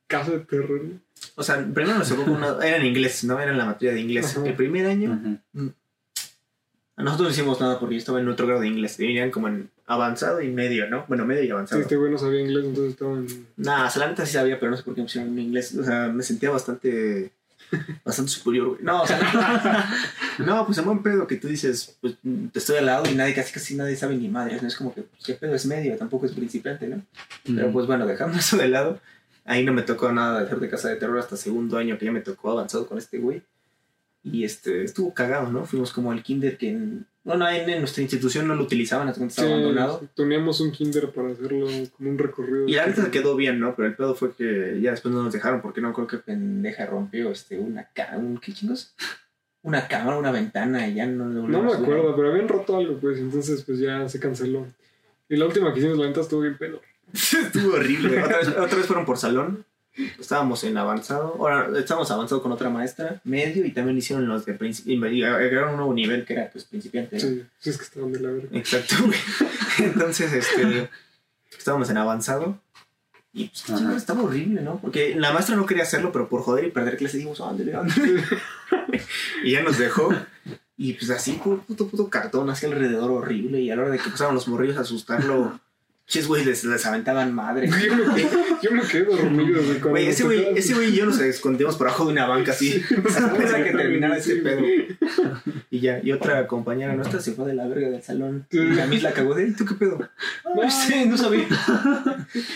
Casa 0.06 0.30
de 0.30 0.38
terror, 0.40 0.80
¿no? 0.84 1.00
O 1.34 1.42
sea, 1.42 1.56
primero 1.74 1.98
nos 1.98 2.08
tocó 2.08 2.30
una. 2.30 2.56
Era 2.64 2.76
en 2.76 2.86
inglés, 2.86 3.24
¿no? 3.24 3.40
Era 3.40 3.50
en 3.50 3.58
la 3.58 3.64
materia 3.64 3.94
de 3.94 4.00
inglés. 4.00 4.36
Ajá. 4.36 4.46
El 4.46 4.54
primer 4.54 4.86
año. 4.86 5.12
Ajá. 5.12 5.72
Nosotros 6.96 7.28
no 7.28 7.32
hicimos 7.32 7.60
nada 7.60 7.78
porque 7.78 7.94
yo 7.96 7.98
estaba 7.98 8.20
en 8.20 8.28
otro 8.28 8.46
grado 8.46 8.62
de 8.62 8.68
inglés. 8.68 8.96
Venían 8.96 9.30
como 9.30 9.48
en 9.48 9.68
avanzado 9.86 10.40
y 10.40 10.48
medio, 10.48 10.88
¿no? 10.88 11.04
Bueno, 11.08 11.26
medio 11.26 11.42
y 11.42 11.46
Sí, 11.46 11.52
avanzado. 11.52 11.82
este 11.82 11.96
güey 11.96 12.10
no 12.10 12.16
sabía 12.18 12.40
inglés, 12.40 12.64
entonces 12.64 12.92
estaba 12.92 13.12
en... 13.18 13.46
Nah, 13.56 13.86
o 13.86 13.90
sea, 13.90 14.00
la 14.00 14.08
neta 14.08 14.24
sí 14.24 14.32
sabía, 14.32 14.58
pero 14.58 14.70
no 14.70 14.76
sé 14.78 14.82
por 14.82 14.94
qué 14.94 15.02
me 15.02 15.04
pusieron 15.04 15.30
en 15.32 15.38
inglés. 15.38 15.74
O 15.76 15.84
sea, 15.84 16.08
me 16.08 16.22
sentía 16.22 16.50
bastante. 16.50 17.32
Bastante 18.04 18.30
superior, 18.30 18.68
güey. 18.68 18.78
No, 18.82 19.02
o 19.02 19.06
sea, 19.08 19.18
no, 20.38 20.64
pues 20.66 20.78
en 20.78 20.84
buen 20.84 21.02
pedo 21.02 21.26
que 21.26 21.34
tú 21.36 21.48
dices, 21.48 21.96
pues 22.00 22.14
te 22.52 22.58
estoy 22.60 22.76
al 22.76 22.86
lado 22.86 23.10
y 23.10 23.14
nadie, 23.16 23.34
casi 23.34 23.52
casi 23.52 23.74
nadie 23.74 23.96
sabe 23.96 24.16
ni 24.16 24.28
madre. 24.28 24.58
No 24.62 24.68
es 24.68 24.76
como 24.76 24.94
que, 24.94 25.02
pues, 25.02 25.24
qué 25.24 25.34
pedo 25.34 25.52
es 25.54 25.66
medio, 25.66 25.96
tampoco 25.96 26.26
es 26.26 26.32
principiante, 26.32 26.86
¿no? 26.86 27.02
Pero 27.44 27.72
pues 27.72 27.86
bueno, 27.88 28.06
dejando 28.06 28.38
eso 28.38 28.56
de 28.56 28.68
lado, 28.68 29.00
ahí 29.44 29.64
no 29.64 29.72
me 29.72 29.82
tocó 29.82 30.12
nada 30.12 30.38
de 30.38 30.46
hacer 30.46 30.60
de 30.60 30.70
casa 30.70 30.88
de 30.90 30.96
terror 30.96 31.18
hasta 31.18 31.36
segundo 31.36 31.76
año 31.76 31.98
que 31.98 32.04
ya 32.04 32.12
me 32.12 32.20
tocó 32.20 32.52
avanzado 32.52 32.86
con 32.86 32.98
este 32.98 33.18
güey. 33.18 33.42
Y 34.32 34.42
este, 34.42 34.82
estuvo 34.82 35.14
cagado, 35.14 35.52
¿no? 35.52 35.64
Fuimos 35.66 35.92
como 35.92 36.10
al 36.10 36.24
kinder 36.24 36.58
que 36.58 36.70
en, 36.70 37.06
bueno, 37.22 37.48
en, 37.48 37.70
en 37.70 37.78
nuestra 37.78 38.02
institución 38.02 38.48
no 38.48 38.56
lo 38.56 38.64
utilizaban, 38.64 39.06
hasta 39.06 39.20
cuando 39.20 39.30
estaba 39.30 39.48
abandonado. 39.50 40.02
Teníamos 40.16 40.60
un 40.60 40.72
kinder 40.72 41.10
para 41.10 41.30
hacerlo 41.30 41.68
como 41.96 42.10
un 42.10 42.18
recorrido. 42.18 42.66
Y 42.66 42.72
la 42.72 42.86
neta 42.86 43.08
quedó 43.12 43.36
bien, 43.36 43.60
¿no? 43.60 43.76
Pero 43.76 43.86
el 43.86 43.94
pedo 43.94 44.16
fue 44.16 44.34
que 44.34 44.80
ya 44.80 44.90
después 44.90 45.14
no 45.14 45.22
nos 45.22 45.32
dejaron 45.32 45.62
porque 45.62 45.80
no 45.80 45.92
creo 45.92 46.08
que 46.08 46.18
pendeja 46.18 46.86
rompió 46.86 47.30
este, 47.30 47.56
una 47.58 47.88
un, 48.16 48.38
¿qué 48.38 48.52
chingos? 48.52 48.94
Una 49.62 49.86
cámara, 49.86 50.18
una 50.18 50.32
ventana 50.32 50.88
y 50.88 50.94
ya 50.94 51.06
no 51.06 51.24
lo 51.28 51.46
No 51.46 51.62
me 51.62 51.72
acuerdo, 51.72 52.16
pero 52.16 52.30
habían 52.30 52.48
roto 52.48 52.76
algo, 52.76 52.98
pues, 52.98 53.18
entonces 53.18 53.62
pues 53.62 53.78
ya 53.78 54.08
se 54.08 54.18
canceló. 54.18 54.66
Y 55.28 55.36
la 55.36 55.46
última 55.46 55.72
que 55.72 55.78
hicimos, 55.78 55.98
la 55.98 56.06
neta, 56.06 56.20
estuvo 56.20 56.40
bien 56.40 56.58
pedo. 56.58 56.80
Estuvo 57.12 57.74
horrible. 57.74 58.08
güey. 58.08 58.22
Otra 58.22 58.38
vez, 58.38 58.48
otra 58.48 58.76
vez 58.76 58.86
fueron 58.86 59.04
por 59.04 59.18
salón. 59.18 59.64
Estábamos 60.18 60.62
en 60.64 60.76
avanzado. 60.76 61.36
Ahora 61.38 61.78
estábamos 61.78 62.10
avanzado 62.10 62.42
con 62.42 62.52
otra 62.52 62.68
maestra, 62.68 63.20
medio, 63.24 63.64
y 63.64 63.72
también 63.72 63.96
hicieron 63.98 64.28
los 64.28 64.44
de 64.44 64.54
principiante. 64.54 65.14
Y 65.14 65.22
agregaron 65.22 65.70
un 65.70 65.76
nuevo 65.76 65.94
nivel 65.94 66.24
que 66.24 66.34
era 66.34 66.50
pues 66.50 66.64
principiante. 66.64 67.16
¿no? 67.16 67.22
Sí, 67.22 67.44
sí, 67.60 67.70
es 67.70 67.78
que 67.78 67.84
estaban 67.84 68.12
de 68.12 68.20
la 68.20 68.30
verga. 68.30 68.48
Exacto, 68.52 68.96
güey. 69.04 69.18
Entonces, 69.78 70.32
este. 70.32 70.90
Estábamos 71.56 71.90
en 71.90 71.96
avanzado. 71.96 72.60
Y 73.32 73.48
pues, 73.48 73.68
estaba 73.96 74.22
horrible, 74.22 74.62
¿no? 74.62 74.78
Porque 74.80 75.14
la 75.14 75.32
maestra 75.32 75.56
no 75.56 75.66
quería 75.66 75.82
hacerlo, 75.82 76.10
pero 76.10 76.28
por 76.28 76.42
joder 76.42 76.64
y 76.64 76.70
perder 76.70 76.96
clase 76.96 77.18
dijimos, 77.18 77.40
ándale, 77.42 77.74
ándale. 77.74 78.24
y 79.44 79.52
ya 79.52 79.62
nos 79.62 79.76
dejó. 79.76 80.10
Y 80.78 80.94
pues 80.94 81.10
así, 81.10 81.32
puto, 81.32 81.88
puto, 81.88 82.08
cartón, 82.08 82.48
así 82.48 82.64
alrededor 82.64 83.10
horrible. 83.10 83.60
Y 83.60 83.70
a 83.70 83.76
la 83.76 83.82
hora 83.82 83.90
de 83.90 83.98
que 83.98 84.08
pasaban 84.08 84.34
los 84.34 84.48
morrillos 84.48 84.78
a 84.78 84.80
asustarlo, 84.80 85.60
chis, 86.06 86.26
güey, 86.28 86.44
les, 86.44 86.64
les 86.64 86.86
aventaban 86.86 87.34
madre. 87.34 87.68
Yo 87.68 87.94
me, 87.96 88.04
quedé- 88.04 88.28
yo 88.62 88.70
me 88.70 88.82
quedé 88.82 89.04
dormido, 89.04 89.60
güey. 89.82 90.06
ese 90.06 90.24
güey, 90.24 90.46
ese 90.56 90.74
güey 90.74 90.90
y 90.90 90.96
yo 90.96 91.06
nos 91.06 91.18
escondimos 91.20 91.76
por 91.76 91.88
abajo 91.88 92.04
de 92.06 92.12
una 92.12 92.26
banca 92.26 92.52
así. 92.52 92.80
Hasta 93.06 93.36
que 93.64 93.72
terminara 93.72 94.16
ese 94.16 94.36
Sí, 94.36 94.40
pedo. 94.40 94.62
Y 95.70 95.80
ya, 95.80 96.00
y 96.02 96.12
otra 96.12 96.46
compañera 96.46 96.94
nuestra 96.94 97.20
se 97.20 97.32
fue 97.32 97.46
de 97.46 97.54
la 97.54 97.66
verga 97.66 97.90
del 97.90 98.02
salón. 98.02 98.46
Sí. 98.50 98.58
Y 98.58 98.80
a 98.80 98.86
mí 98.86 98.98
la 99.00 99.12
cagó 99.12 99.34
de, 99.34 99.52
¿tú 99.52 99.64
qué 99.64 99.74
pedo? 99.74 99.98
No 100.54 100.70
sé, 100.70 101.06
no 101.06 101.16
sabía. 101.18 101.46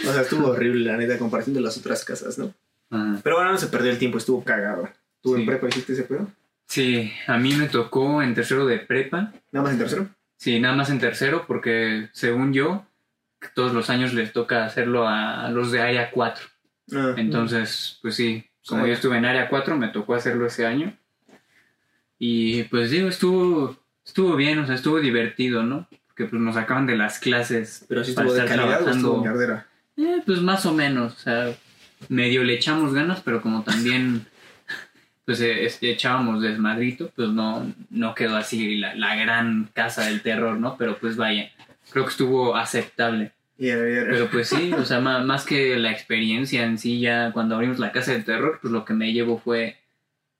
O 0.08 0.12
sea, 0.12 0.22
estuvo 0.22 0.48
horrible, 0.48 0.84
la 0.90 0.96
neta, 0.96 1.18
comparación 1.18 1.54
de 1.54 1.60
las 1.60 1.76
otras 1.78 2.04
casas, 2.04 2.38
¿no? 2.38 2.52
Ajá. 2.90 3.20
Pero 3.22 3.36
bueno, 3.36 3.52
no 3.52 3.58
se 3.58 3.66
perdió 3.68 3.90
el 3.90 3.98
tiempo, 3.98 4.18
estuvo 4.18 4.42
cagado. 4.44 4.88
¿Tú 5.22 5.34
en 5.34 5.42
Sí. 5.42 5.46
prepa 5.46 5.68
hiciste 5.68 5.92
ese 5.92 6.02
pedo? 6.04 6.28
Sí, 6.66 7.12
a 7.26 7.36
mí 7.38 7.54
me 7.54 7.68
tocó 7.68 8.22
en 8.22 8.34
tercero 8.34 8.66
de 8.66 8.78
prepa. 8.78 9.32
¿Nada 9.52 9.64
más 9.64 9.72
en 9.72 9.78
tercero? 9.78 10.08
Sí, 10.38 10.58
nada 10.60 10.74
más 10.74 10.90
en 10.90 10.98
tercero, 10.98 11.44
porque 11.46 12.08
según 12.12 12.52
yo, 12.52 12.84
todos 13.54 13.72
los 13.72 13.90
años 13.90 14.12
les 14.14 14.32
toca 14.32 14.64
hacerlo 14.64 15.06
a 15.08 15.48
los 15.50 15.72
de 15.72 15.80
área 15.80 16.10
4. 16.10 16.44
Ah, 16.92 17.14
Entonces, 17.16 17.98
pues 18.02 18.14
sí, 18.16 18.44
como 18.66 18.82
Sí. 18.82 18.88
yo 18.88 18.94
estuve 18.94 19.16
en 19.18 19.24
área 19.24 19.48
4, 19.48 19.76
me 19.76 19.88
tocó 19.88 20.14
hacerlo 20.14 20.46
ese 20.46 20.66
año. 20.66 20.92
Y 22.18 22.64
pues 22.64 22.90
digo, 22.90 23.08
estuvo, 23.08 23.76
estuvo 24.04 24.36
bien, 24.36 24.58
o 24.58 24.66
sea, 24.66 24.74
estuvo 24.74 25.00
divertido, 25.00 25.62
¿no? 25.62 25.88
Porque 26.08 26.24
pues 26.26 26.40
nos 26.42 26.54
sacaban 26.54 26.86
de 26.86 26.96
las 26.96 27.18
clases. 27.18 27.84
pero 27.88 28.04
sí 28.04 28.10
estuvo 28.10 28.32
de 28.32 28.44
calidad 28.44 28.64
o 28.64 28.68
trabajando. 28.84 28.92
estuvo 29.08 29.22
mierdera. 29.22 29.66
Eh, 29.96 30.22
pues 30.26 30.40
más 30.40 30.66
o 30.66 30.74
menos, 30.74 31.14
o 31.14 31.18
sea, 31.18 31.54
medio 32.08 32.42
le 32.44 32.54
echamos 32.54 32.92
ganas, 32.92 33.20
pero 33.20 33.40
como 33.40 33.62
también 33.62 34.26
pues 35.24 35.40
eh, 35.40 35.66
echábamos 35.82 36.42
desmadrito, 36.42 37.10
pues 37.16 37.28
no, 37.30 37.72
no 37.90 38.14
quedó 38.14 38.36
así 38.36 38.76
la, 38.76 38.94
la 38.94 39.14
gran 39.16 39.70
casa 39.72 40.04
del 40.06 40.20
terror, 40.22 40.58
¿no? 40.58 40.76
Pero 40.76 40.98
pues 40.98 41.16
vaya, 41.16 41.50
creo 41.90 42.04
que 42.04 42.10
estuvo 42.10 42.56
aceptable. 42.56 43.32
Pero 43.58 44.30
pues 44.30 44.48
sí, 44.48 44.72
o 44.72 44.84
sea, 44.86 45.00
ma- 45.00 45.22
más, 45.22 45.44
que 45.44 45.76
la 45.76 45.92
experiencia 45.92 46.64
en 46.64 46.78
sí, 46.78 46.98
ya 47.00 47.30
cuando 47.32 47.54
abrimos 47.56 47.78
la 47.78 47.92
casa 47.92 48.12
del 48.12 48.24
terror, 48.24 48.58
pues 48.62 48.72
lo 48.72 48.84
que 48.86 48.94
me 48.94 49.12
llevo 49.12 49.38
fue 49.38 49.76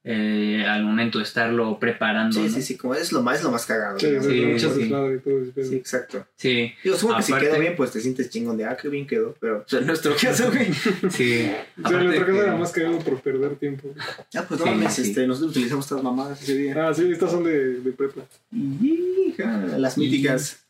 eh, 0.02 0.64
al 0.66 0.82
momento 0.84 1.18
de 1.18 1.24
estarlo 1.24 1.78
preparando. 1.78 2.32
sí, 2.40 2.46
¿no? 2.46 2.54
sí, 2.54 2.62
sí, 2.62 2.76
como 2.78 2.94
es 2.94 3.12
lo 3.12 3.22
más, 3.22 3.36
es 3.36 3.42
lo 3.44 3.50
más 3.50 3.66
cagado. 3.66 3.98
Sí, 3.98 4.06
¿no? 4.10 4.22
sí, 4.22 4.28
Sí, 4.30 4.46
muchas 4.46 4.72
sí. 4.74 5.74
exacto. 5.76 6.26
Sí, 6.36 6.72
Digo, 6.82 6.96
supongo 6.96 7.18
que 7.18 7.24
si 7.24 7.32
Aparte- 7.32 7.50
quedó 7.50 7.60
bien, 7.60 7.74
pues 7.76 7.90
te 7.90 8.00
sientes 8.00 8.30
chingón 8.30 8.56
de, 8.56 8.64
ah, 8.64 8.78
qué 8.80 8.88
bien 8.88 9.06
quedó. 9.06 9.34
Pero, 9.38 9.58
o 9.58 9.64
sea, 9.68 9.82
nuestro 9.82 10.14
caso, 10.18 10.50
güey. 10.50 10.72
sí. 11.10 11.52
O 11.84 11.88
sea, 11.90 11.98
en 12.00 12.06
nuestra 12.06 12.24
que- 12.26 12.38
era 12.38 12.56
más 12.56 12.72
cagado 12.72 12.98
por 13.00 13.20
perder 13.20 13.56
tiempo. 13.56 13.92
Ah, 14.34 14.46
pues 14.48 14.58
no 14.60 14.64
Sí, 14.64 14.70
mames, 14.72 14.94
sí. 14.94 15.02
este, 15.02 15.26
nosotros 15.26 15.50
utilizamos 15.50 15.84
estas 15.84 16.02
mamadas 16.02 16.42
ese 16.42 16.56
día. 16.56 16.88
Ah, 16.88 16.94
sí, 16.94 17.06
estas 17.12 17.30
son 17.30 17.44
de, 17.44 17.80
de 17.80 17.92
prepa. 17.92 18.22
Hija, 18.50 19.58
las 19.76 19.98
míticas. 19.98 20.64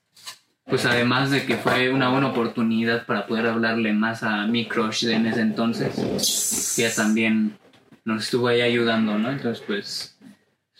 Pues 0.67 0.85
además 0.87 1.31
de 1.31 1.45
que 1.47 1.57
fue 1.57 1.91
una 1.91 2.11
buena 2.11 2.29
oportunidad 2.29 3.07
para 3.07 3.27
poder 3.27 3.47
hablarle 3.47 3.93
más 3.93 4.23
a 4.23 4.47
mi 4.47 4.69
crush 4.69 5.05
de 5.05 5.15
en 5.15 5.27
ese 5.27 5.41
entonces, 5.41 6.75
que 6.77 6.85
ella 6.85 6.95
también 6.95 7.59
nos 8.05 8.25
estuvo 8.25 8.49
ahí 8.49 8.61
ayudando, 8.61 9.19
¿no? 9.19 9.31
Entonces, 9.31 9.65
pues, 9.67 10.19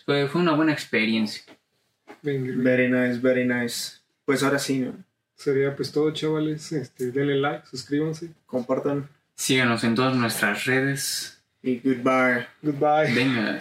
fue, 0.05 0.29
fue 0.29 0.41
una 0.41 0.53
buena 0.53 0.73
experiencia. 0.73 1.43
Very 2.23 2.91
nice, 2.91 3.19
very 3.19 3.47
nice. 3.47 3.99
Pues 4.25 4.43
ahora 4.43 4.59
sí, 4.59 4.81
¿no? 4.81 4.95
sería 5.41 5.75
pues 5.75 5.91
todo, 5.91 6.11
chavales. 6.13 6.71
Este, 6.73 7.11
denle 7.11 7.37
like, 7.37 7.67
suscríbanse. 7.67 8.31
compartan 8.47 9.09
Síganos 9.35 9.83
en 9.85 9.95
todas 9.95 10.15
nuestras 10.15 10.67
redes. 10.67 11.43
y 11.63 11.79
goodbye. 11.79 12.47
Goodbye. 12.63 13.15
Venga. 13.15 13.59